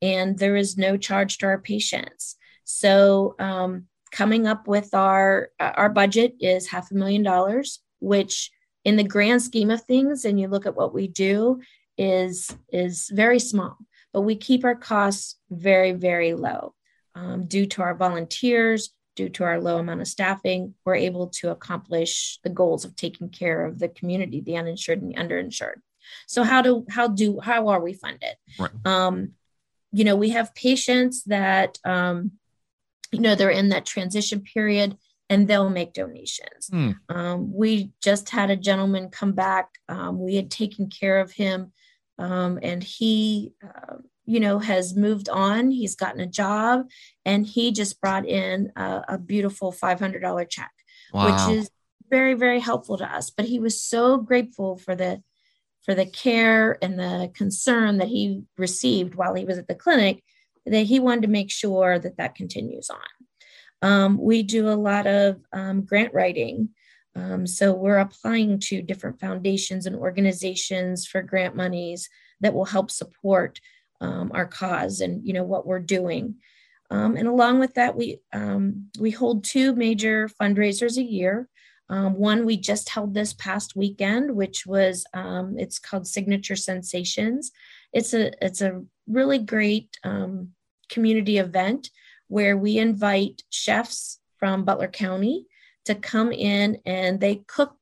and 0.00 0.38
there 0.38 0.54
is 0.54 0.76
no 0.76 0.96
charge 0.96 1.38
to 1.38 1.46
our 1.46 1.58
patients. 1.58 2.36
So, 2.64 3.34
um, 3.38 3.86
coming 4.12 4.46
up 4.46 4.68
with 4.68 4.94
our 4.94 5.48
our 5.58 5.88
budget 5.88 6.34
is 6.38 6.68
half 6.68 6.90
a 6.90 6.94
million 6.94 7.22
dollars, 7.22 7.80
which 7.98 8.50
in 8.84 8.96
the 8.96 9.02
grand 9.04 9.42
scheme 9.42 9.70
of 9.70 9.82
things, 9.82 10.24
and 10.24 10.38
you 10.38 10.46
look 10.46 10.66
at 10.66 10.76
what 10.76 10.94
we 10.94 11.08
do, 11.08 11.60
is 11.98 12.54
is 12.70 13.10
very 13.12 13.38
small. 13.40 13.76
But 14.12 14.22
we 14.22 14.36
keep 14.36 14.64
our 14.64 14.74
costs 14.74 15.36
very, 15.50 15.92
very 15.92 16.34
low 16.34 16.74
um, 17.14 17.46
due 17.46 17.66
to 17.66 17.82
our 17.82 17.94
volunteers, 17.94 18.90
due 19.16 19.28
to 19.30 19.44
our 19.44 19.60
low 19.60 19.78
amount 19.78 20.00
of 20.00 20.08
staffing. 20.08 20.74
We're 20.84 20.96
able 20.96 21.28
to 21.28 21.50
accomplish 21.50 22.38
the 22.42 22.50
goals 22.50 22.84
of 22.84 22.96
taking 22.96 23.28
care 23.28 23.64
of 23.64 23.78
the 23.78 23.88
community, 23.88 24.40
the 24.40 24.56
uninsured 24.56 25.02
and 25.02 25.10
the 25.10 25.16
underinsured. 25.16 25.80
So 26.26 26.42
how 26.42 26.62
do 26.62 26.84
how 26.90 27.08
do 27.08 27.40
how 27.40 27.68
are 27.68 27.80
we 27.80 27.94
funded? 27.94 28.34
Right. 28.58 28.70
Um, 28.84 29.32
you 29.92 30.04
know, 30.04 30.16
we 30.16 30.30
have 30.30 30.54
patients 30.54 31.24
that 31.24 31.78
um, 31.84 32.32
you 33.12 33.20
know 33.20 33.34
they're 33.34 33.50
in 33.50 33.70
that 33.70 33.86
transition 33.86 34.40
period 34.40 34.96
and 35.28 35.48
they'll 35.48 35.70
make 35.70 35.94
donations. 35.94 36.68
Mm. 36.70 36.96
Um, 37.08 37.54
we 37.54 37.92
just 38.02 38.28
had 38.30 38.50
a 38.50 38.56
gentleman 38.56 39.08
come 39.08 39.32
back. 39.32 39.70
Um, 39.88 40.18
we 40.18 40.36
had 40.36 40.50
taken 40.50 40.88
care 40.88 41.20
of 41.20 41.32
him, 41.32 41.72
um, 42.18 42.58
and 42.62 42.82
he, 42.82 43.52
uh, 43.62 43.96
you 44.24 44.40
know, 44.40 44.58
has 44.58 44.94
moved 44.94 45.28
on. 45.28 45.70
He's 45.70 45.96
gotten 45.96 46.20
a 46.20 46.26
job, 46.26 46.86
and 47.24 47.46
he 47.46 47.72
just 47.72 48.00
brought 48.00 48.26
in 48.26 48.72
a, 48.76 49.02
a 49.08 49.18
beautiful 49.18 49.72
five 49.72 49.98
hundred 49.98 50.20
dollar 50.22 50.44
check, 50.44 50.72
wow. 51.12 51.48
which 51.48 51.56
is 51.56 51.70
very 52.10 52.34
very 52.34 52.60
helpful 52.60 52.98
to 52.98 53.04
us. 53.04 53.30
But 53.30 53.46
he 53.46 53.58
was 53.58 53.82
so 53.82 54.18
grateful 54.18 54.76
for 54.76 54.94
the 54.94 55.22
for 55.84 55.94
the 55.94 56.06
care 56.06 56.78
and 56.82 56.98
the 56.98 57.30
concern 57.34 57.98
that 57.98 58.08
he 58.08 58.42
received 58.56 59.14
while 59.14 59.34
he 59.34 59.44
was 59.44 59.58
at 59.58 59.66
the 59.66 59.74
clinic 59.74 60.22
that 60.66 60.86
he 60.86 61.00
wanted 61.00 61.22
to 61.22 61.28
make 61.28 61.50
sure 61.50 61.98
that 61.98 62.16
that 62.18 62.34
continues 62.34 62.88
on. 62.88 62.98
Um, 63.82 64.18
we 64.18 64.44
do 64.44 64.68
a 64.68 64.78
lot 64.78 65.06
of 65.06 65.40
um, 65.52 65.82
grant 65.82 66.14
writing. 66.14 66.68
Um, 67.14 67.46
so 67.46 67.72
we're 67.74 67.98
applying 67.98 68.58
to 68.60 68.82
different 68.82 69.20
foundations 69.20 69.86
and 69.86 69.96
organizations 69.96 71.06
for 71.06 71.22
grant 71.22 71.54
monies 71.54 72.08
that 72.40 72.54
will 72.54 72.64
help 72.64 72.90
support 72.90 73.60
um, 74.00 74.32
our 74.34 74.46
cause 74.46 75.00
and 75.00 75.24
you 75.26 75.32
know 75.32 75.44
what 75.44 75.66
we're 75.66 75.78
doing. 75.78 76.36
Um, 76.90 77.16
and 77.16 77.28
along 77.28 77.60
with 77.60 77.74
that, 77.74 77.96
we 77.96 78.18
um, 78.32 78.88
we 78.98 79.10
hold 79.10 79.44
two 79.44 79.74
major 79.74 80.28
fundraisers 80.28 80.96
a 80.96 81.02
year. 81.02 81.48
Um, 81.88 82.14
one 82.14 82.46
we 82.46 82.56
just 82.56 82.88
held 82.88 83.14
this 83.14 83.32
past 83.34 83.76
weekend, 83.76 84.34
which 84.34 84.66
was 84.66 85.04
um, 85.14 85.56
it's 85.58 85.78
called 85.78 86.06
Signature 86.06 86.56
Sensations. 86.56 87.52
It's 87.92 88.14
a 88.14 88.32
it's 88.44 88.60
a 88.60 88.82
really 89.06 89.38
great 89.38 89.98
community 90.88 91.38
event 91.38 91.90
where 92.28 92.56
we 92.56 92.78
invite 92.78 93.42
chefs 93.50 94.18
from 94.38 94.64
Butler 94.64 94.88
County 94.88 95.46
to 95.84 95.94
come 95.94 96.32
in 96.32 96.78
and 96.86 97.20
they 97.20 97.36
cook 97.46 97.76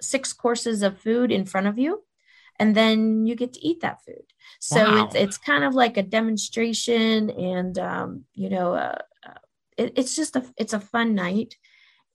six 0.00 0.32
courses 0.32 0.82
of 0.82 1.00
food 1.00 1.30
in 1.30 1.44
front 1.44 1.66
of 1.66 1.78
you, 1.78 2.02
and 2.58 2.74
then 2.74 3.26
you 3.26 3.34
get 3.34 3.54
to 3.54 3.66
eat 3.66 3.80
that 3.80 4.04
food. 4.04 4.24
So 4.60 4.84
wow. 4.84 5.04
it's 5.04 5.14
it's 5.14 5.38
kind 5.38 5.64
of 5.64 5.74
like 5.74 5.96
a 5.96 6.02
demonstration, 6.02 7.30
and 7.30 7.78
um, 7.78 8.24
you 8.34 8.50
know, 8.50 8.74
uh, 8.74 8.98
uh, 9.26 9.40
it, 9.76 9.92
it's 9.96 10.16
just 10.16 10.36
a 10.36 10.44
it's 10.56 10.72
a 10.72 10.80
fun 10.80 11.14
night 11.14 11.56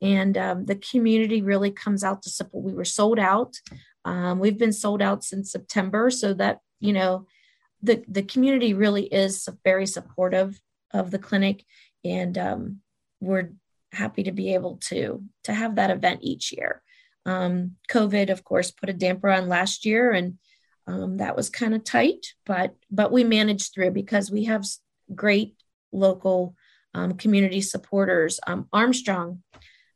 and 0.01 0.37
um, 0.37 0.65
the 0.65 0.75
community 0.75 1.41
really 1.41 1.71
comes 1.71 2.03
out 2.03 2.21
to 2.23 2.29
support. 2.29 2.63
We 2.63 2.73
were 2.73 2.85
sold 2.85 3.19
out. 3.19 3.55
Um, 4.05 4.39
we've 4.39 4.57
been 4.57 4.73
sold 4.73 5.01
out 5.01 5.23
since 5.23 5.51
September, 5.51 6.09
so 6.09 6.33
that 6.35 6.59
you 6.79 6.93
know, 6.93 7.25
the 7.81 8.03
the 8.07 8.23
community 8.23 8.73
really 8.73 9.05
is 9.05 9.47
very 9.63 9.85
supportive 9.85 10.59
of 10.91 11.11
the 11.11 11.19
clinic, 11.19 11.65
and 12.03 12.37
um, 12.37 12.77
we're 13.19 13.51
happy 13.91 14.23
to 14.23 14.31
be 14.31 14.53
able 14.53 14.77
to 14.89 15.23
to 15.43 15.53
have 15.53 15.75
that 15.75 15.91
event 15.91 16.19
each 16.21 16.51
year. 16.51 16.81
Um, 17.25 17.75
COVID, 17.89 18.29
of 18.29 18.43
course, 18.43 18.71
put 18.71 18.89
a 18.89 18.93
damper 18.93 19.29
on 19.29 19.49
last 19.49 19.85
year, 19.85 20.11
and 20.11 20.37
um, 20.87 21.17
that 21.17 21.35
was 21.35 21.49
kind 21.49 21.75
of 21.75 21.83
tight, 21.83 22.33
but 22.45 22.75
but 22.89 23.11
we 23.11 23.23
managed 23.23 23.73
through 23.73 23.91
because 23.91 24.31
we 24.31 24.45
have 24.45 24.65
great 25.13 25.55
local 25.91 26.55
um, 26.93 27.13
community 27.13 27.61
supporters. 27.61 28.39
Armstrong 28.73 29.43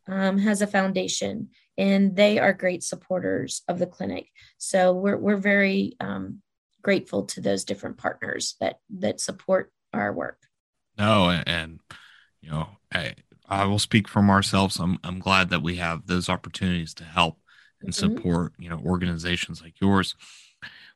um, 0.08 0.38
has 0.38 0.62
a 0.62 0.68
foundation 0.68 1.50
and 1.78 2.16
they 2.16 2.40
are 2.40 2.54
great 2.54 2.84
supporters 2.84 3.64
of 3.68 3.80
the 3.80 3.88
clinic. 3.88 4.28
So 4.58 4.94
we're, 4.94 5.18
we're 5.18 5.38
very 5.38 5.96
um, 6.00 6.42
grateful 6.82 7.24
to 7.26 7.42
those 7.42 7.64
different 7.64 7.98
partners 7.98 8.56
that, 8.60 8.78
that 8.98 9.20
support 9.20 9.72
our 9.94 10.14
work. 10.14 10.38
No, 10.98 11.30
and, 11.32 11.80
you 12.42 12.52
know, 12.52 12.68
I, 12.94 13.16
I 13.48 13.66
will 13.66 13.80
speak 13.80 14.08
from 14.08 14.30
ourselves. 14.30 14.80
I'm, 14.80 15.00
I'm 15.04 15.20
glad 15.20 15.50
that 15.50 15.62
we 15.62 15.76
have 15.78 16.08
those 16.08 16.30
opportunities 16.30 16.94
to 16.96 17.04
help 17.04 17.40
and 17.82 17.92
mm-hmm. 17.92 18.16
support, 18.16 18.54
mm-hmm. 18.54 18.64
you 18.64 18.70
know, 18.70 18.82
organizations 18.86 19.62
like 19.62 19.80
yours. 19.82 20.16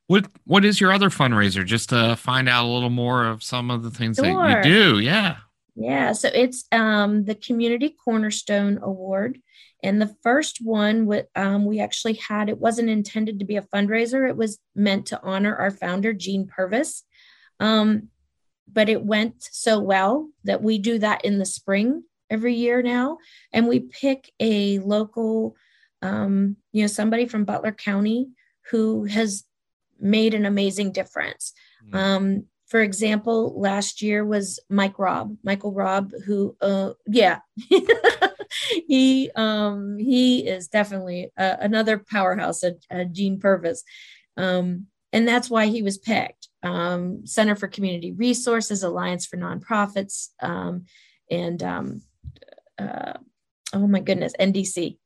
What 0.08 0.28
what 0.46 0.64
is 0.64 0.80
your 0.80 0.94
other 0.94 1.10
fundraiser? 1.10 1.66
Just 1.66 1.90
to 1.90 2.16
find 2.16 2.48
out 2.48 2.66
a 2.66 2.68
little 2.70 2.90
more 2.90 3.26
of 3.26 3.44
some 3.44 3.70
of 3.70 3.84
the 3.84 3.92
things 3.92 4.16
sure. 4.16 4.26
that 4.26 4.66
you 4.66 4.74
do. 4.74 5.00
Yeah. 5.00 5.38
Yeah, 5.80 6.14
so 6.14 6.30
it's 6.34 6.66
um, 6.72 7.26
the 7.26 7.36
Community 7.36 7.96
Cornerstone 8.04 8.80
Award. 8.82 9.40
And 9.84 10.02
the 10.02 10.16
first 10.24 10.60
one, 10.60 11.06
what 11.06 11.28
um, 11.36 11.66
we 11.66 11.80
actually 11.80 12.14
had, 12.14 12.50
it 12.50 12.58
wasn't 12.58 12.90
intended 12.90 13.38
to 13.40 13.46
be 13.46 13.58
a 13.58 13.62
fundraiser, 13.62 14.28
it 14.28 14.36
was 14.36 14.58
meant 14.74 15.06
to 15.08 15.22
honor 15.22 15.56
our 15.56 15.70
founder, 15.70 16.14
Jean 16.14 16.48
Purvis. 16.48 17.04
Um, 17.60 18.10
but 18.72 18.90
it 18.90 19.04
went 19.04 19.36
so 19.52 19.80
well 19.80 20.30
that 20.46 20.64
we 20.64 20.80
do 20.80 20.98
that 20.98 21.24
in 21.24 21.38
the 21.38 21.46
spring 21.46 22.04
every 22.30 22.56
year 22.56 22.82
now. 22.82 23.18
And 23.52 23.68
we 23.68 23.80
pick 23.80 24.32
a 24.40 24.80
local, 24.80 25.56
um, 26.02 26.58
you 26.72 26.82
know, 26.82 26.88
somebody 26.88 27.26
from 27.26 27.46
Butler 27.46 27.72
County 27.72 28.30
who 28.72 29.06
has 29.06 29.44
made 30.00 30.34
an 30.34 30.46
amazing 30.46 30.92
difference. 30.92 31.54
Mm-hmm. 31.86 31.96
Um, 31.96 32.44
for 32.68 32.82
example, 32.82 33.60
last 33.60 34.02
year 34.02 34.26
was 34.26 34.60
Mike 34.70 35.00
Robb, 35.00 35.38
Michael 35.42 35.74
Robb, 35.74 36.12
who, 36.26 36.56
uh, 36.62 36.94
yeah, 37.08 37.40
he 38.88 39.32
um, 39.36 39.98
he 39.98 40.46
is 40.48 40.68
definitely 40.68 41.32
uh, 41.38 41.56
another 41.60 41.98
powerhouse 41.98 42.64
at, 42.64 42.76
at 42.90 43.14
Jean 43.14 43.40
Purvis, 43.40 43.84
um, 44.36 44.88
and 45.14 45.26
that's 45.26 45.50
why 45.50 45.68
he 45.68 45.82
was 45.82 45.98
picked. 45.98 46.50
Um, 46.62 47.26
Center 47.26 47.56
for 47.56 47.68
Community 47.68 48.12
Resources, 48.12 48.84
Alliance 48.84 49.26
for 49.26 49.38
Nonprofits, 49.38 50.30
um, 50.42 50.86
and 51.32 51.64
um, 51.64 52.02
uh, 52.80 53.14
oh 53.74 53.88
my 53.88 54.00
goodness, 54.00 54.34
NDC. 54.40 54.98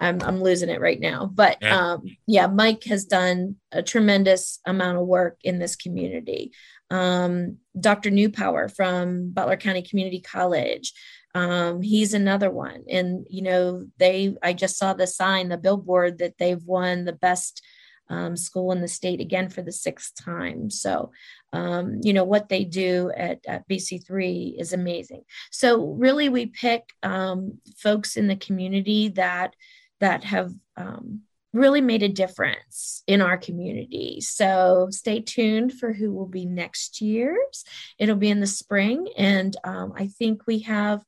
I'm, 0.00 0.20
I'm 0.22 0.42
losing 0.42 0.70
it 0.70 0.80
right 0.80 0.98
now. 0.98 1.26
But 1.26 1.58
yeah. 1.60 1.76
Um, 1.76 2.02
yeah, 2.26 2.46
Mike 2.46 2.84
has 2.84 3.04
done 3.04 3.56
a 3.70 3.82
tremendous 3.82 4.60
amount 4.66 4.98
of 4.98 5.06
work 5.06 5.38
in 5.44 5.58
this 5.58 5.76
community. 5.76 6.52
Um, 6.90 7.58
Dr. 7.78 8.10
Neupauer 8.10 8.74
from 8.74 9.30
Butler 9.30 9.56
County 9.56 9.82
Community 9.82 10.20
College. 10.20 10.92
Um, 11.34 11.82
he's 11.82 12.14
another 12.14 12.50
one. 12.50 12.84
And, 12.88 13.26
you 13.28 13.42
know, 13.42 13.86
they, 13.98 14.34
I 14.42 14.54
just 14.54 14.78
saw 14.78 14.94
the 14.94 15.06
sign, 15.06 15.48
the 15.48 15.58
billboard 15.58 16.18
that 16.18 16.38
they've 16.38 16.64
won 16.64 17.04
the 17.04 17.12
best 17.12 17.62
um, 18.08 18.36
school 18.36 18.72
in 18.72 18.80
the 18.80 18.88
state 18.88 19.20
again 19.20 19.48
for 19.48 19.62
the 19.62 19.72
sixth 19.72 20.14
time. 20.16 20.70
So, 20.70 21.12
um, 21.52 22.00
you 22.02 22.12
know, 22.12 22.24
what 22.24 22.48
they 22.48 22.64
do 22.64 23.10
at, 23.16 23.40
at 23.46 23.68
BC3 23.68 24.60
is 24.60 24.72
amazing. 24.72 25.22
So, 25.50 25.86
really, 25.92 26.28
we 26.28 26.46
pick 26.46 26.92
um, 27.02 27.58
folks 27.76 28.16
in 28.16 28.26
the 28.26 28.36
community 28.36 29.08
that 29.10 29.54
that 30.00 30.24
have 30.24 30.52
um, 30.76 31.22
really 31.52 31.80
made 31.80 32.02
a 32.02 32.08
difference 32.08 33.02
in 33.06 33.22
our 33.22 33.38
community. 33.38 34.20
So, 34.20 34.88
stay 34.90 35.20
tuned 35.20 35.72
for 35.72 35.92
who 35.92 36.12
will 36.12 36.26
be 36.26 36.44
next 36.44 37.00
year's. 37.00 37.64
It'll 37.98 38.16
be 38.16 38.30
in 38.30 38.40
the 38.40 38.46
spring, 38.46 39.08
and 39.16 39.56
um, 39.64 39.94
I 39.96 40.08
think 40.08 40.42
we 40.46 40.60
have 40.60 41.02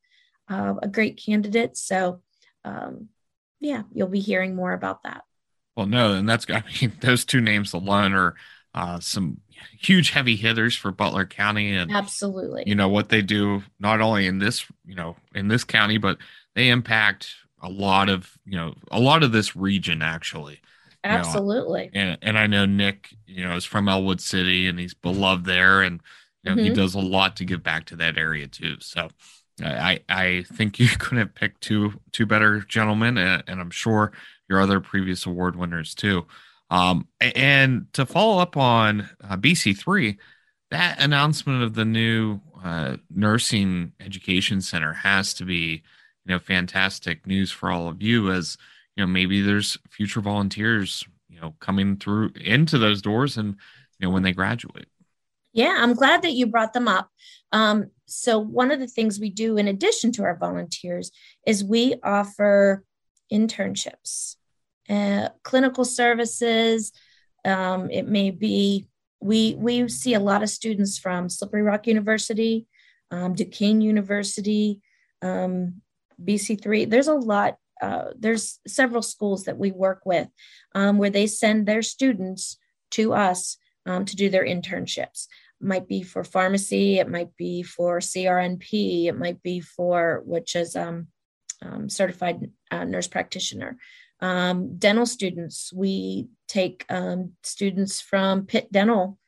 uh, 0.48 0.74
a 0.82 0.88
great 0.88 1.20
candidate. 1.22 1.76
So, 1.76 2.22
um, 2.64 3.08
yeah, 3.60 3.82
you'll 3.92 4.08
be 4.08 4.20
hearing 4.20 4.56
more 4.56 4.72
about 4.72 5.02
that. 5.02 5.22
Well, 5.76 5.86
no, 5.86 6.14
and 6.14 6.28
that's 6.28 6.46
I 6.48 6.62
mean 6.80 6.92
those 7.00 7.24
two 7.24 7.40
names 7.40 7.74
alone 7.74 8.14
are 8.14 8.36
uh, 8.74 9.00
some 9.00 9.40
huge 9.78 10.10
heavy 10.10 10.36
hitters 10.36 10.76
for 10.76 10.92
Butler 10.92 11.26
County, 11.26 11.74
and 11.74 11.90
absolutely, 11.90 12.64
you 12.66 12.74
know 12.74 12.88
what 12.88 13.08
they 13.08 13.22
do 13.22 13.62
not 13.78 14.00
only 14.00 14.26
in 14.26 14.38
this 14.38 14.64
you 14.86 14.94
know 14.94 15.16
in 15.34 15.48
this 15.48 15.64
county, 15.64 15.98
but 15.98 16.18
they 16.54 16.68
impact 16.68 17.34
a 17.62 17.68
lot 17.68 18.08
of 18.08 18.38
you 18.44 18.56
know 18.56 18.74
a 18.90 19.00
lot 19.00 19.22
of 19.22 19.32
this 19.32 19.56
region 19.56 20.02
actually. 20.02 20.60
Absolutely, 21.02 21.90
you 21.92 22.00
know, 22.00 22.10
and 22.10 22.18
and 22.22 22.38
I 22.38 22.46
know 22.46 22.66
Nick, 22.66 23.08
you 23.26 23.44
know, 23.44 23.56
is 23.56 23.64
from 23.64 23.88
Ellwood 23.88 24.20
City, 24.20 24.66
and 24.66 24.78
he's 24.78 24.94
beloved 24.94 25.46
there, 25.46 25.82
and 25.82 26.00
you 26.44 26.50
know, 26.50 26.56
mm-hmm. 26.56 26.66
he 26.66 26.74
does 26.74 26.94
a 26.94 27.00
lot 27.00 27.36
to 27.36 27.44
give 27.44 27.62
back 27.62 27.86
to 27.86 27.96
that 27.96 28.16
area 28.18 28.46
too. 28.46 28.76
So. 28.80 29.08
I 29.62 30.00
I 30.08 30.46
think 30.54 30.78
you 30.78 30.88
couldn't 30.98 31.18
have 31.18 31.34
picked 31.34 31.60
two 31.60 32.00
two 32.12 32.24
better 32.24 32.60
gentlemen, 32.60 33.18
and, 33.18 33.42
and 33.46 33.60
I'm 33.60 33.70
sure 33.70 34.10
your 34.48 34.58
other 34.58 34.80
previous 34.80 35.26
award 35.26 35.54
winners 35.54 35.94
too. 35.94 36.26
Um, 36.70 37.08
and 37.20 37.86
to 37.94 38.06
follow 38.06 38.40
up 38.40 38.56
on 38.56 39.08
uh, 39.22 39.36
BC3, 39.36 40.16
that 40.70 41.02
announcement 41.02 41.62
of 41.62 41.74
the 41.74 41.84
new 41.84 42.40
uh, 42.62 42.96
nursing 43.10 43.92
education 43.98 44.60
center 44.60 44.92
has 44.92 45.34
to 45.34 45.44
be, 45.44 45.82
you 46.24 46.32
know, 46.32 46.38
fantastic 46.38 47.26
news 47.26 47.50
for 47.50 47.70
all 47.70 47.88
of 47.88 48.00
you 48.00 48.30
as 48.30 48.56
you 48.96 49.06
know 49.06 49.06
maybe 49.06 49.40
there's 49.40 49.78
future 49.88 50.20
volunteers 50.20 51.04
you 51.28 51.40
know 51.40 51.54
coming 51.60 51.96
through 51.96 52.30
into 52.40 52.76
those 52.78 53.00
doors 53.00 53.36
and 53.36 53.56
you 53.98 54.06
know 54.06 54.10
when 54.10 54.22
they 54.22 54.32
graduate. 54.32 54.88
Yeah 55.52 55.76
i'm 55.78 55.94
glad 55.94 56.22
that 56.22 56.32
you 56.32 56.46
brought 56.46 56.72
them 56.72 56.88
up. 56.88 57.10
Um, 57.52 57.90
so 58.06 58.38
one 58.38 58.70
of 58.70 58.78
the 58.78 58.86
things 58.86 59.18
we 59.18 59.30
do 59.30 59.56
in 59.56 59.68
addition 59.68 60.12
to 60.12 60.22
our 60.22 60.36
volunteers 60.36 61.10
is 61.46 61.64
we 61.64 61.96
offer 62.02 62.84
internships 63.32 64.36
uh, 64.90 65.28
clinical 65.42 65.84
services 65.84 66.92
um, 67.44 67.90
it 67.90 68.06
may 68.06 68.30
be 68.30 68.86
we 69.20 69.54
we 69.54 69.88
see 69.88 70.14
a 70.14 70.20
lot 70.20 70.42
of 70.42 70.50
students 70.50 70.98
from 70.98 71.28
slippery 71.28 71.62
rock 71.62 71.86
university 71.86 72.66
um, 73.10 73.34
duquesne 73.34 73.80
university 73.80 74.80
um, 75.22 75.80
bc3 76.22 76.88
there's 76.90 77.08
a 77.08 77.14
lot 77.14 77.56
uh, 77.80 78.10
there's 78.18 78.58
several 78.66 79.02
schools 79.02 79.44
that 79.44 79.56
we 79.56 79.70
work 79.70 80.02
with 80.04 80.28
um, 80.74 80.98
where 80.98 81.10
they 81.10 81.26
send 81.26 81.66
their 81.66 81.82
students 81.82 82.58
to 82.90 83.14
us 83.14 83.56
um, 83.86 84.04
to 84.04 84.16
do 84.16 84.28
their 84.28 84.44
internships. 84.44 85.26
It 85.60 85.66
might 85.66 85.88
be 85.88 86.02
for 86.02 86.22
pharmacy, 86.22 86.98
it 86.98 87.08
might 87.08 87.34
be 87.36 87.62
for 87.62 88.00
CRNP, 88.00 89.06
it 89.06 89.16
might 89.16 89.42
be 89.42 89.60
for 89.60 90.22
which 90.26 90.56
is 90.56 90.76
um, 90.76 91.08
certified 91.88 92.50
uh, 92.70 92.84
nurse 92.84 93.08
practitioner. 93.08 93.76
Um, 94.20 94.76
dental 94.76 95.06
students, 95.06 95.72
we 95.72 96.28
take 96.48 96.84
um, 96.88 97.32
students 97.42 98.00
from 98.00 98.46
Pitt 98.46 98.70
Dental, 98.70 99.18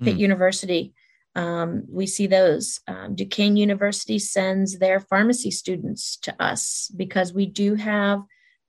Pitt 0.00 0.16
mm. 0.16 0.20
University. 0.20 0.94
Um, 1.34 1.84
we 1.88 2.06
see 2.06 2.26
those. 2.26 2.80
Um, 2.86 3.14
Duquesne 3.14 3.56
University 3.56 4.18
sends 4.18 4.78
their 4.78 5.00
pharmacy 5.00 5.50
students 5.50 6.16
to 6.18 6.42
us 6.42 6.90
because 6.94 7.32
we 7.32 7.46
do 7.46 7.74
have 7.76 8.22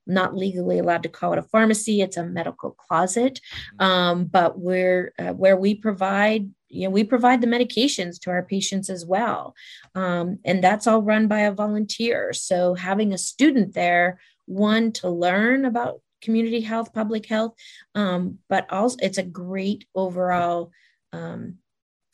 not 0.06 0.36
legally 0.36 0.78
allowed 0.78 1.02
to 1.02 1.08
call 1.08 1.32
it 1.32 1.38
a 1.38 1.42
pharmacy 1.42 2.02
it's 2.02 2.16
a 2.16 2.24
medical 2.24 2.72
closet 2.72 3.40
um, 3.78 4.26
but 4.26 4.58
we're 4.58 5.12
uh, 5.18 5.32
where 5.32 5.56
we 5.56 5.74
provide 5.74 6.48
you 6.68 6.84
know 6.84 6.90
we 6.90 7.04
provide 7.04 7.40
the 7.40 7.46
medications 7.46 8.20
to 8.20 8.30
our 8.30 8.42
patients 8.42 8.90
as 8.90 9.06
well 9.06 9.54
um, 9.94 10.38
and 10.44 10.62
that's 10.62 10.86
all 10.86 11.02
run 11.02 11.26
by 11.26 11.40
a 11.40 11.52
volunteer 11.52 12.32
so 12.32 12.74
having 12.74 13.12
a 13.12 13.18
student 13.18 13.74
there 13.74 14.20
one 14.46 14.92
to 14.92 15.08
learn 15.08 15.64
about 15.64 16.00
community 16.22 16.60
health 16.60 16.92
public 16.92 17.26
health 17.26 17.54
um, 17.94 18.38
but 18.48 18.70
also 18.72 18.96
it's 19.02 19.18
a 19.18 19.22
great 19.22 19.86
overall 19.94 20.70
um, 21.12 21.58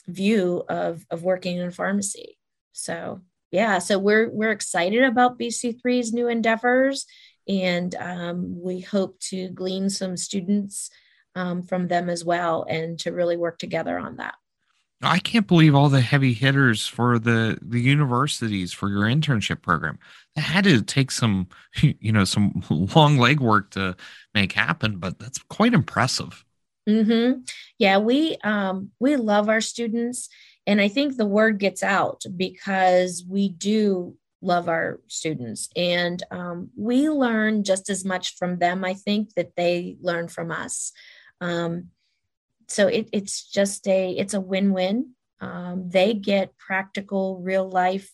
view 0.06 0.64
of 0.68 1.06
of 1.10 1.22
working 1.22 1.58
in 1.58 1.70
pharmacy. 1.70 2.36
So 2.72 3.20
yeah 3.50 3.78
so 3.78 3.98
we're 3.98 4.30
we're 4.30 4.52
excited 4.52 5.02
about 5.02 5.38
bc3's 5.38 6.12
new 6.12 6.28
endeavors 6.28 7.06
and 7.48 7.94
um, 7.96 8.60
we 8.60 8.80
hope 8.80 9.18
to 9.20 9.48
glean 9.48 9.90
some 9.90 10.16
students 10.16 10.90
um, 11.34 11.62
from 11.62 11.88
them 11.88 12.08
as 12.08 12.24
well 12.24 12.64
and 12.68 12.98
to 13.00 13.12
really 13.12 13.36
work 13.36 13.58
together 13.58 13.98
on 13.98 14.16
that 14.16 14.34
i 15.02 15.18
can't 15.18 15.46
believe 15.46 15.74
all 15.74 15.88
the 15.88 16.00
heavy 16.00 16.32
hitters 16.32 16.86
for 16.86 17.18
the 17.18 17.58
the 17.62 17.80
universities 17.80 18.72
for 18.72 18.88
your 18.88 19.02
internship 19.02 19.62
program. 19.62 19.98
That 20.36 20.42
had 20.42 20.64
to 20.64 20.82
take 20.82 21.10
some 21.10 21.48
you 21.80 22.12
know 22.12 22.24
some 22.24 22.62
long 22.70 23.16
legwork 23.16 23.70
to 23.70 23.96
make 24.34 24.52
happen 24.52 24.98
but 24.98 25.18
that's 25.18 25.38
quite 25.38 25.74
impressive. 25.74 26.44
Mm-hmm. 26.88 27.42
yeah 27.78 27.98
we 27.98 28.36
um, 28.42 28.90
we 28.98 29.16
love 29.16 29.48
our 29.48 29.60
students 29.60 30.28
and 30.66 30.80
i 30.80 30.88
think 30.88 31.16
the 31.16 31.26
word 31.26 31.58
gets 31.58 31.82
out 31.82 32.24
because 32.36 33.22
we 33.28 33.50
do 33.50 34.16
love 34.42 34.70
our 34.70 35.00
students. 35.06 35.68
And 35.76 36.22
um, 36.30 36.70
we 36.74 37.10
learn 37.10 37.62
just 37.62 37.90
as 37.90 38.04
much 38.04 38.36
from 38.36 38.58
them 38.58 38.84
i 38.84 38.94
think 38.94 39.34
that 39.34 39.54
they 39.56 39.96
learn 40.00 40.28
from 40.28 40.50
us. 40.50 40.92
Um, 41.40 41.88
so 42.70 42.86
it, 42.86 43.08
it's 43.12 43.50
just 43.50 43.86
a 43.88 44.12
it's 44.12 44.34
a 44.34 44.40
win-win. 44.40 45.14
Um, 45.40 45.88
they 45.88 46.14
get 46.14 46.56
practical 46.56 47.40
real 47.40 47.68
life 47.68 48.10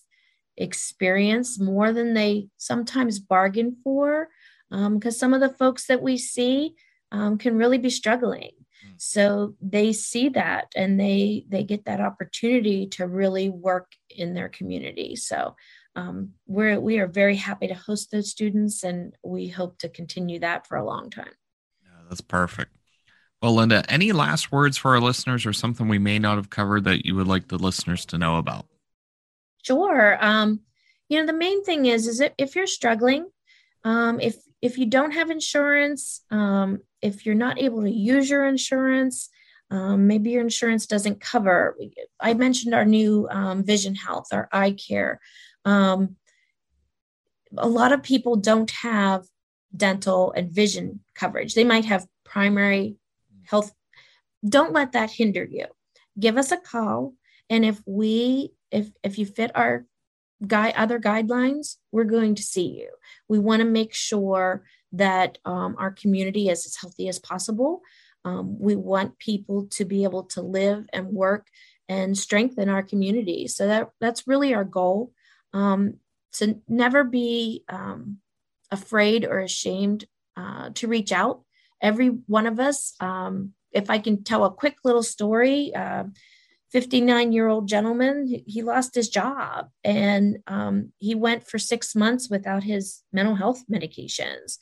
experience 0.56 1.60
more 1.60 1.92
than 1.92 2.14
they 2.14 2.48
sometimes 2.56 3.18
bargain 3.18 3.76
for 3.84 4.28
because 4.70 5.14
um, 5.14 5.18
some 5.18 5.34
of 5.34 5.40
the 5.40 5.50
folks 5.50 5.86
that 5.86 6.00
we 6.00 6.16
see 6.16 6.74
um, 7.12 7.36
can 7.36 7.56
really 7.56 7.78
be 7.78 7.90
struggling. 7.90 8.52
Hmm. 8.82 8.92
so 8.98 9.54
they 9.60 9.92
see 9.92 10.28
that 10.30 10.66
and 10.76 11.00
they 11.00 11.44
they 11.48 11.64
get 11.64 11.84
that 11.86 12.00
opportunity 12.00 12.86
to 12.88 13.06
really 13.06 13.48
work 13.48 13.92
in 14.10 14.34
their 14.34 14.48
community. 14.48 15.16
So 15.16 15.56
um, 15.96 16.30
we're 16.46 16.80
we 16.80 16.98
are 16.98 17.06
very 17.06 17.36
happy 17.36 17.68
to 17.68 17.74
host 17.74 18.10
those 18.10 18.30
students 18.30 18.84
and 18.84 19.14
we 19.22 19.48
hope 19.48 19.78
to 19.78 19.88
continue 19.88 20.40
that 20.40 20.66
for 20.66 20.76
a 20.76 20.84
long 20.84 21.10
time. 21.10 21.34
Yeah, 21.82 22.02
that's 22.08 22.22
perfect 22.22 22.70
well 23.42 23.54
linda 23.54 23.84
any 23.88 24.12
last 24.12 24.50
words 24.52 24.76
for 24.76 24.94
our 24.94 25.00
listeners 25.00 25.46
or 25.46 25.52
something 25.52 25.88
we 25.88 25.98
may 25.98 26.18
not 26.18 26.36
have 26.36 26.50
covered 26.50 26.84
that 26.84 27.04
you 27.04 27.14
would 27.14 27.26
like 27.26 27.48
the 27.48 27.58
listeners 27.58 28.04
to 28.06 28.18
know 28.18 28.36
about? 28.36 28.66
Sure. 29.62 30.16
Um, 30.24 30.60
you 31.08 31.20
know 31.20 31.26
the 31.26 31.32
main 31.32 31.64
thing 31.64 31.86
is 31.86 32.06
is 32.06 32.22
if, 32.38 32.56
you're 32.56 32.66
struggling 32.66 33.26
um, 33.84 34.20
if 34.20 34.36
if 34.62 34.78
you 34.78 34.86
don't 34.86 35.12
have 35.12 35.30
insurance 35.30 36.22
um, 36.30 36.80
if 37.02 37.26
you're 37.26 37.34
not 37.34 37.60
able 37.60 37.82
to 37.82 37.90
use 37.90 38.28
your 38.28 38.46
insurance 38.46 39.28
um, 39.70 40.06
maybe 40.06 40.30
your 40.30 40.42
insurance 40.42 40.86
doesn't 40.86 41.20
cover 41.20 41.76
i 42.20 42.34
mentioned 42.34 42.74
our 42.74 42.84
new 42.84 43.28
um, 43.30 43.64
vision 43.64 43.94
health 43.94 44.28
our 44.32 44.48
eye 44.52 44.72
care. 44.72 45.20
Um, 45.64 46.16
a 47.56 47.68
lot 47.68 47.92
of 47.92 48.02
people 48.02 48.36
don't 48.36 48.70
have 48.70 49.24
dental 49.76 50.32
and 50.32 50.50
vision 50.50 51.00
coverage. 51.14 51.54
They 51.54 51.64
might 51.64 51.84
have 51.86 52.06
primary 52.24 52.96
health. 53.48 53.72
Don't 54.46 54.72
let 54.72 54.92
that 54.92 55.10
hinder 55.10 55.44
you. 55.44 55.66
Give 56.18 56.36
us 56.36 56.52
a 56.52 56.56
call, 56.56 57.14
and 57.50 57.64
if 57.64 57.80
we 57.86 58.52
if 58.70 58.90
if 59.02 59.18
you 59.18 59.26
fit 59.26 59.50
our 59.54 59.86
guy 60.46 60.70
other 60.76 60.98
guidelines, 60.98 61.76
we're 61.92 62.04
going 62.04 62.34
to 62.34 62.42
see 62.42 62.68
you. 62.68 62.90
We 63.28 63.38
want 63.38 63.60
to 63.60 63.68
make 63.68 63.94
sure 63.94 64.64
that 64.92 65.38
um, 65.44 65.76
our 65.78 65.90
community 65.90 66.48
is 66.48 66.66
as 66.66 66.76
healthy 66.76 67.08
as 67.08 67.18
possible. 67.18 67.80
Um, 68.24 68.58
we 68.58 68.76
want 68.76 69.18
people 69.18 69.68
to 69.70 69.84
be 69.84 70.04
able 70.04 70.24
to 70.24 70.42
live 70.42 70.86
and 70.92 71.08
work 71.08 71.46
and 71.88 72.16
strengthen 72.18 72.68
our 72.68 72.82
community. 72.82 73.46
So 73.46 73.66
that 73.66 73.90
that's 74.00 74.26
really 74.26 74.54
our 74.54 74.64
goal 74.64 75.12
um, 75.52 75.94
to 76.34 76.60
never 76.68 77.04
be 77.04 77.64
um, 77.68 78.18
afraid 78.70 79.24
or 79.24 79.38
ashamed 79.38 80.04
uh, 80.36 80.70
to 80.74 80.88
reach 80.88 81.12
out. 81.12 81.42
Every 81.80 82.08
one 82.08 82.46
of 82.46 82.58
us, 82.60 82.94
um, 83.00 83.52
if 83.72 83.90
I 83.90 83.98
can 83.98 84.24
tell 84.24 84.44
a 84.44 84.52
quick 84.52 84.76
little 84.84 85.02
story, 85.02 85.72
59 86.72 87.28
uh, 87.28 87.30
year 87.30 87.48
old 87.48 87.68
gentleman, 87.68 88.42
he 88.46 88.62
lost 88.62 88.94
his 88.94 89.08
job 89.08 89.68
and 89.84 90.38
um, 90.46 90.92
he 90.98 91.14
went 91.14 91.46
for 91.46 91.58
six 91.58 91.94
months 91.94 92.28
without 92.30 92.62
his 92.62 93.02
mental 93.12 93.34
health 93.34 93.62
medications. 93.70 94.58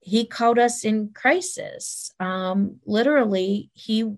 He 0.00 0.26
called 0.26 0.58
us 0.58 0.84
in 0.84 1.10
crisis. 1.14 2.12
Um, 2.20 2.80
literally, 2.86 3.70
he 3.74 4.14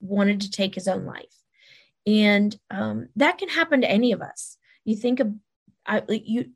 wanted 0.00 0.40
to 0.42 0.50
take 0.50 0.74
his 0.74 0.88
own 0.88 1.04
life. 1.06 1.34
And 2.06 2.54
um, 2.70 3.08
that 3.16 3.38
can 3.38 3.48
happen 3.48 3.80
to 3.80 3.90
any 3.90 4.12
of 4.12 4.20
us 4.20 4.58
you 4.84 4.96
think 4.96 5.20
of 5.20 5.32
I, 5.86 6.02
you 6.08 6.50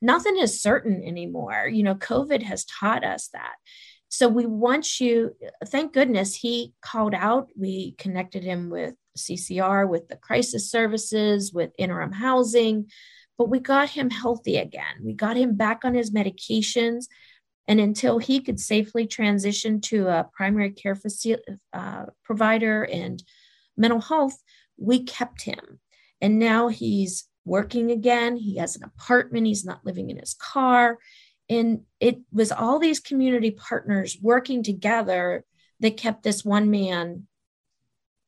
nothing 0.00 0.36
is 0.36 0.60
certain 0.60 1.02
anymore 1.02 1.68
you 1.70 1.82
know 1.82 1.94
covid 1.94 2.42
has 2.42 2.64
taught 2.64 3.04
us 3.04 3.28
that 3.32 3.54
so 4.16 4.28
we 4.28 4.46
want 4.46 4.98
you 4.98 5.36
thank 5.66 5.92
goodness 5.92 6.34
he 6.34 6.72
called 6.80 7.12
out 7.12 7.48
we 7.54 7.94
connected 7.98 8.42
him 8.42 8.70
with 8.70 8.94
ccr 9.18 9.86
with 9.86 10.08
the 10.08 10.16
crisis 10.16 10.70
services 10.70 11.52
with 11.52 11.70
interim 11.76 12.12
housing 12.12 12.86
but 13.36 13.50
we 13.50 13.60
got 13.60 13.90
him 13.90 14.08
healthy 14.08 14.56
again 14.56 14.96
we 15.04 15.12
got 15.12 15.36
him 15.36 15.54
back 15.54 15.84
on 15.84 15.94
his 15.94 16.10
medications 16.12 17.04
and 17.68 17.78
until 17.78 18.18
he 18.18 18.40
could 18.40 18.58
safely 18.58 19.06
transition 19.06 19.80
to 19.80 20.06
a 20.06 20.28
primary 20.32 20.70
care 20.70 20.94
facility, 20.94 21.42
uh, 21.74 22.06
provider 22.24 22.84
and 22.84 23.22
mental 23.76 24.00
health 24.00 24.42
we 24.78 25.02
kept 25.02 25.42
him 25.42 25.78
and 26.22 26.38
now 26.38 26.68
he's 26.68 27.28
working 27.46 27.92
again. 27.92 28.36
He 28.36 28.56
has 28.56 28.76
an 28.76 28.82
apartment. 28.82 29.46
He's 29.46 29.64
not 29.64 29.86
living 29.86 30.10
in 30.10 30.18
his 30.18 30.34
car. 30.34 30.98
And 31.48 31.82
it 32.00 32.18
was 32.32 32.50
all 32.50 32.78
these 32.78 33.00
community 33.00 33.52
partners 33.52 34.18
working 34.20 34.62
together 34.62 35.44
that 35.80 35.96
kept 35.96 36.22
this 36.22 36.44
one 36.44 36.70
man 36.70 37.26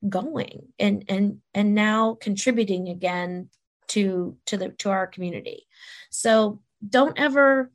going 0.09 0.68
and 0.78 1.04
and 1.09 1.38
and 1.54 1.74
now 1.74 2.16
contributing 2.20 2.88
again 2.88 3.48
to 3.88 4.37
to 4.46 4.57
the 4.57 4.68
to 4.70 4.90
our 4.90 5.07
community. 5.07 5.66
So 6.11 6.61
don't 6.87 7.18
ever 7.18 7.72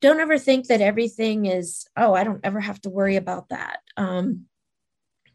don't 0.00 0.20
ever 0.20 0.38
think 0.38 0.68
that 0.68 0.80
everything 0.80 1.46
is 1.46 1.86
oh 1.96 2.14
i 2.14 2.22
don't 2.22 2.44
ever 2.44 2.60
have 2.60 2.80
to 2.82 2.90
worry 2.90 3.16
about 3.16 3.50
that. 3.50 3.80
Um, 3.96 4.46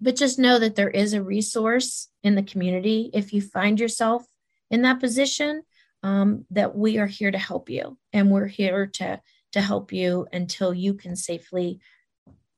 but 0.02 0.16
just 0.16 0.40
know 0.40 0.58
that 0.58 0.76
there 0.76 0.90
is 0.90 1.14
a 1.14 1.22
resource 1.22 2.08
in 2.24 2.34
the 2.34 2.44
community 2.44 3.12
if 3.14 3.34
you 3.34 3.42
find 3.42 3.80
yourself 3.80 4.26
in 4.72 4.82
that 4.82 5.00
position, 5.00 5.62
um, 6.04 6.46
that 6.52 6.76
we 6.76 6.98
are 6.98 7.08
here 7.08 7.32
to 7.32 7.38
help 7.38 7.70
you 7.70 7.98
and 8.14 8.32
we're 8.32 8.48
here 8.48 8.88
to 8.88 9.22
to 9.54 9.62
help 9.62 9.92
you 9.92 10.28
until 10.32 10.74
you 10.74 10.94
can 10.94 11.16
safely 11.16 11.80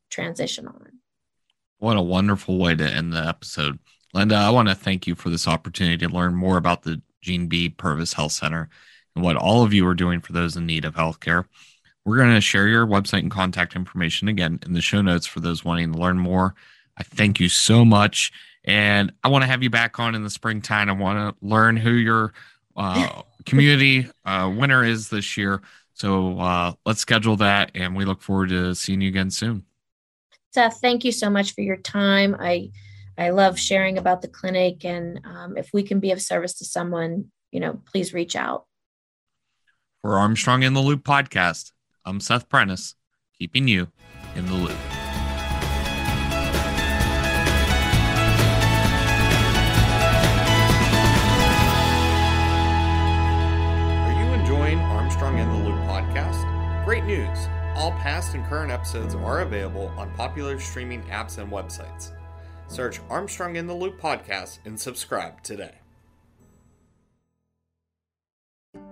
transition 0.09 0.67
on. 0.67 0.99
What 1.79 1.97
a 1.97 2.01
wonderful 2.01 2.59
way 2.59 2.75
to 2.75 2.83
end 2.83 3.13
the 3.13 3.25
episode. 3.25 3.79
Linda, 4.13 4.35
I 4.35 4.51
want 4.51 4.69
to 4.69 4.75
thank 4.75 5.07
you 5.07 5.15
for 5.15 5.29
this 5.29 5.47
opportunity 5.47 6.05
to 6.05 6.13
learn 6.13 6.35
more 6.35 6.57
about 6.57 6.83
the 6.83 7.01
Jean 7.21 7.47
B. 7.47 7.69
Purvis 7.69 8.13
Health 8.13 8.33
Center 8.33 8.69
and 9.15 9.23
what 9.23 9.35
all 9.35 9.63
of 9.63 9.73
you 9.73 9.87
are 9.87 9.95
doing 9.95 10.21
for 10.21 10.33
those 10.33 10.55
in 10.55 10.67
need 10.67 10.85
of 10.85 10.95
healthcare. 10.95 11.45
We're 12.05 12.17
going 12.17 12.35
to 12.35 12.41
share 12.41 12.67
your 12.67 12.85
website 12.85 13.19
and 13.19 13.31
contact 13.31 13.75
information 13.75 14.27
again 14.27 14.59
in 14.65 14.73
the 14.73 14.81
show 14.81 15.01
notes 15.01 15.25
for 15.25 15.39
those 15.39 15.65
wanting 15.65 15.93
to 15.93 15.99
learn 15.99 16.19
more. 16.19 16.53
I 16.97 17.03
thank 17.03 17.39
you 17.39 17.49
so 17.49 17.83
much. 17.83 18.31
And 18.65 19.11
I 19.23 19.29
want 19.29 19.43
to 19.43 19.47
have 19.47 19.63
you 19.63 19.69
back 19.69 19.99
on 19.99 20.13
in 20.13 20.23
the 20.23 20.29
springtime. 20.29 20.89
I 20.89 20.93
want 20.93 21.17
to 21.17 21.45
learn 21.45 21.75
who 21.75 21.91
your 21.91 22.33
uh, 22.75 23.23
community 23.45 24.09
uh, 24.25 24.51
winner 24.55 24.83
is 24.83 25.09
this 25.09 25.37
year. 25.37 25.61
So 25.93 26.39
uh, 26.39 26.73
let's 26.85 26.99
schedule 26.99 27.35
that. 27.37 27.71
And 27.75 27.95
we 27.95 28.05
look 28.05 28.21
forward 28.21 28.49
to 28.49 28.73
seeing 28.73 29.01
you 29.01 29.09
again 29.09 29.31
soon. 29.31 29.65
Seth, 30.53 30.79
thank 30.81 31.03
you 31.03 31.11
so 31.11 31.29
much 31.29 31.53
for 31.53 31.61
your 31.61 31.77
time. 31.77 32.35
I 32.39 32.71
I 33.17 33.29
love 33.29 33.59
sharing 33.59 33.99
about 33.99 34.23
the 34.23 34.27
clinic, 34.27 34.85
and 34.85 35.21
um, 35.23 35.55
if 35.55 35.69
we 35.71 35.83
can 35.83 35.99
be 35.99 36.11
of 36.11 36.21
service 36.21 36.55
to 36.55 36.65
someone, 36.65 37.31
you 37.51 37.59
know, 37.59 37.79
please 37.91 38.13
reach 38.13 38.35
out. 38.35 38.65
For 40.01 40.17
Armstrong 40.17 40.63
in 40.63 40.73
the 40.73 40.81
Loop 40.81 41.03
podcast, 41.03 41.71
I'm 42.05 42.19
Seth 42.19 42.49
Prentice, 42.49 42.95
keeping 43.37 43.67
you 43.67 43.89
in 44.35 44.47
the 44.47 44.53
loop. 44.53 45.02
News! 57.05 57.49
All 57.75 57.91
past 57.91 58.33
and 58.33 58.45
current 58.45 58.71
episodes 58.71 59.13
are 59.13 59.41
available 59.41 59.91
on 59.97 60.09
popular 60.11 60.57
streaming 60.57 61.01
apps 61.03 61.37
and 61.37 61.51
websites. 61.51 62.11
Search 62.67 63.01
Armstrong 63.09 63.57
in 63.57 63.67
the 63.67 63.73
Loop 63.73 63.99
podcast 63.99 64.59
and 64.63 64.79
subscribe 64.79 65.43
today. 65.43 65.73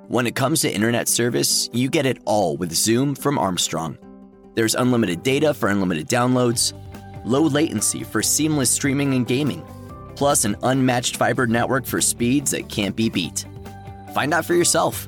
When 0.10 0.28
it 0.28 0.36
comes 0.36 0.60
to 0.62 0.69
internet 0.69 1.08
service, 1.08 1.69
you 1.71 1.89
get 1.89 2.06
it 2.06 2.17
all 2.26 2.58
with 2.58 2.74
Zoom 2.74 3.15
from 3.15 3.38
Armstrong. 3.38 3.97
There's 4.56 4.76
unlimited 4.76 5.24
data 5.24 5.54
for 5.54 5.69
unlimited 5.69 6.10
downloads, 6.10 6.74
low 7.24 7.43
latency 7.43 8.04
for 8.04 8.21
seamless 8.21 8.69
streaming 8.69 9.13
and 9.13 9.26
gaming, 9.26 9.63
plus 10.17 10.43
an 10.43 10.58
unmatched 10.63 11.15
fiber 11.15 11.47
network 11.47 11.86
for 11.86 12.02
speeds 12.02 12.52
that 12.52 12.67
can't 12.67 12.95
be 12.95 13.10
beat. 13.10 13.45
Find 14.13 14.34
out 14.34 14.43
for 14.43 14.54
yourself. 14.54 15.08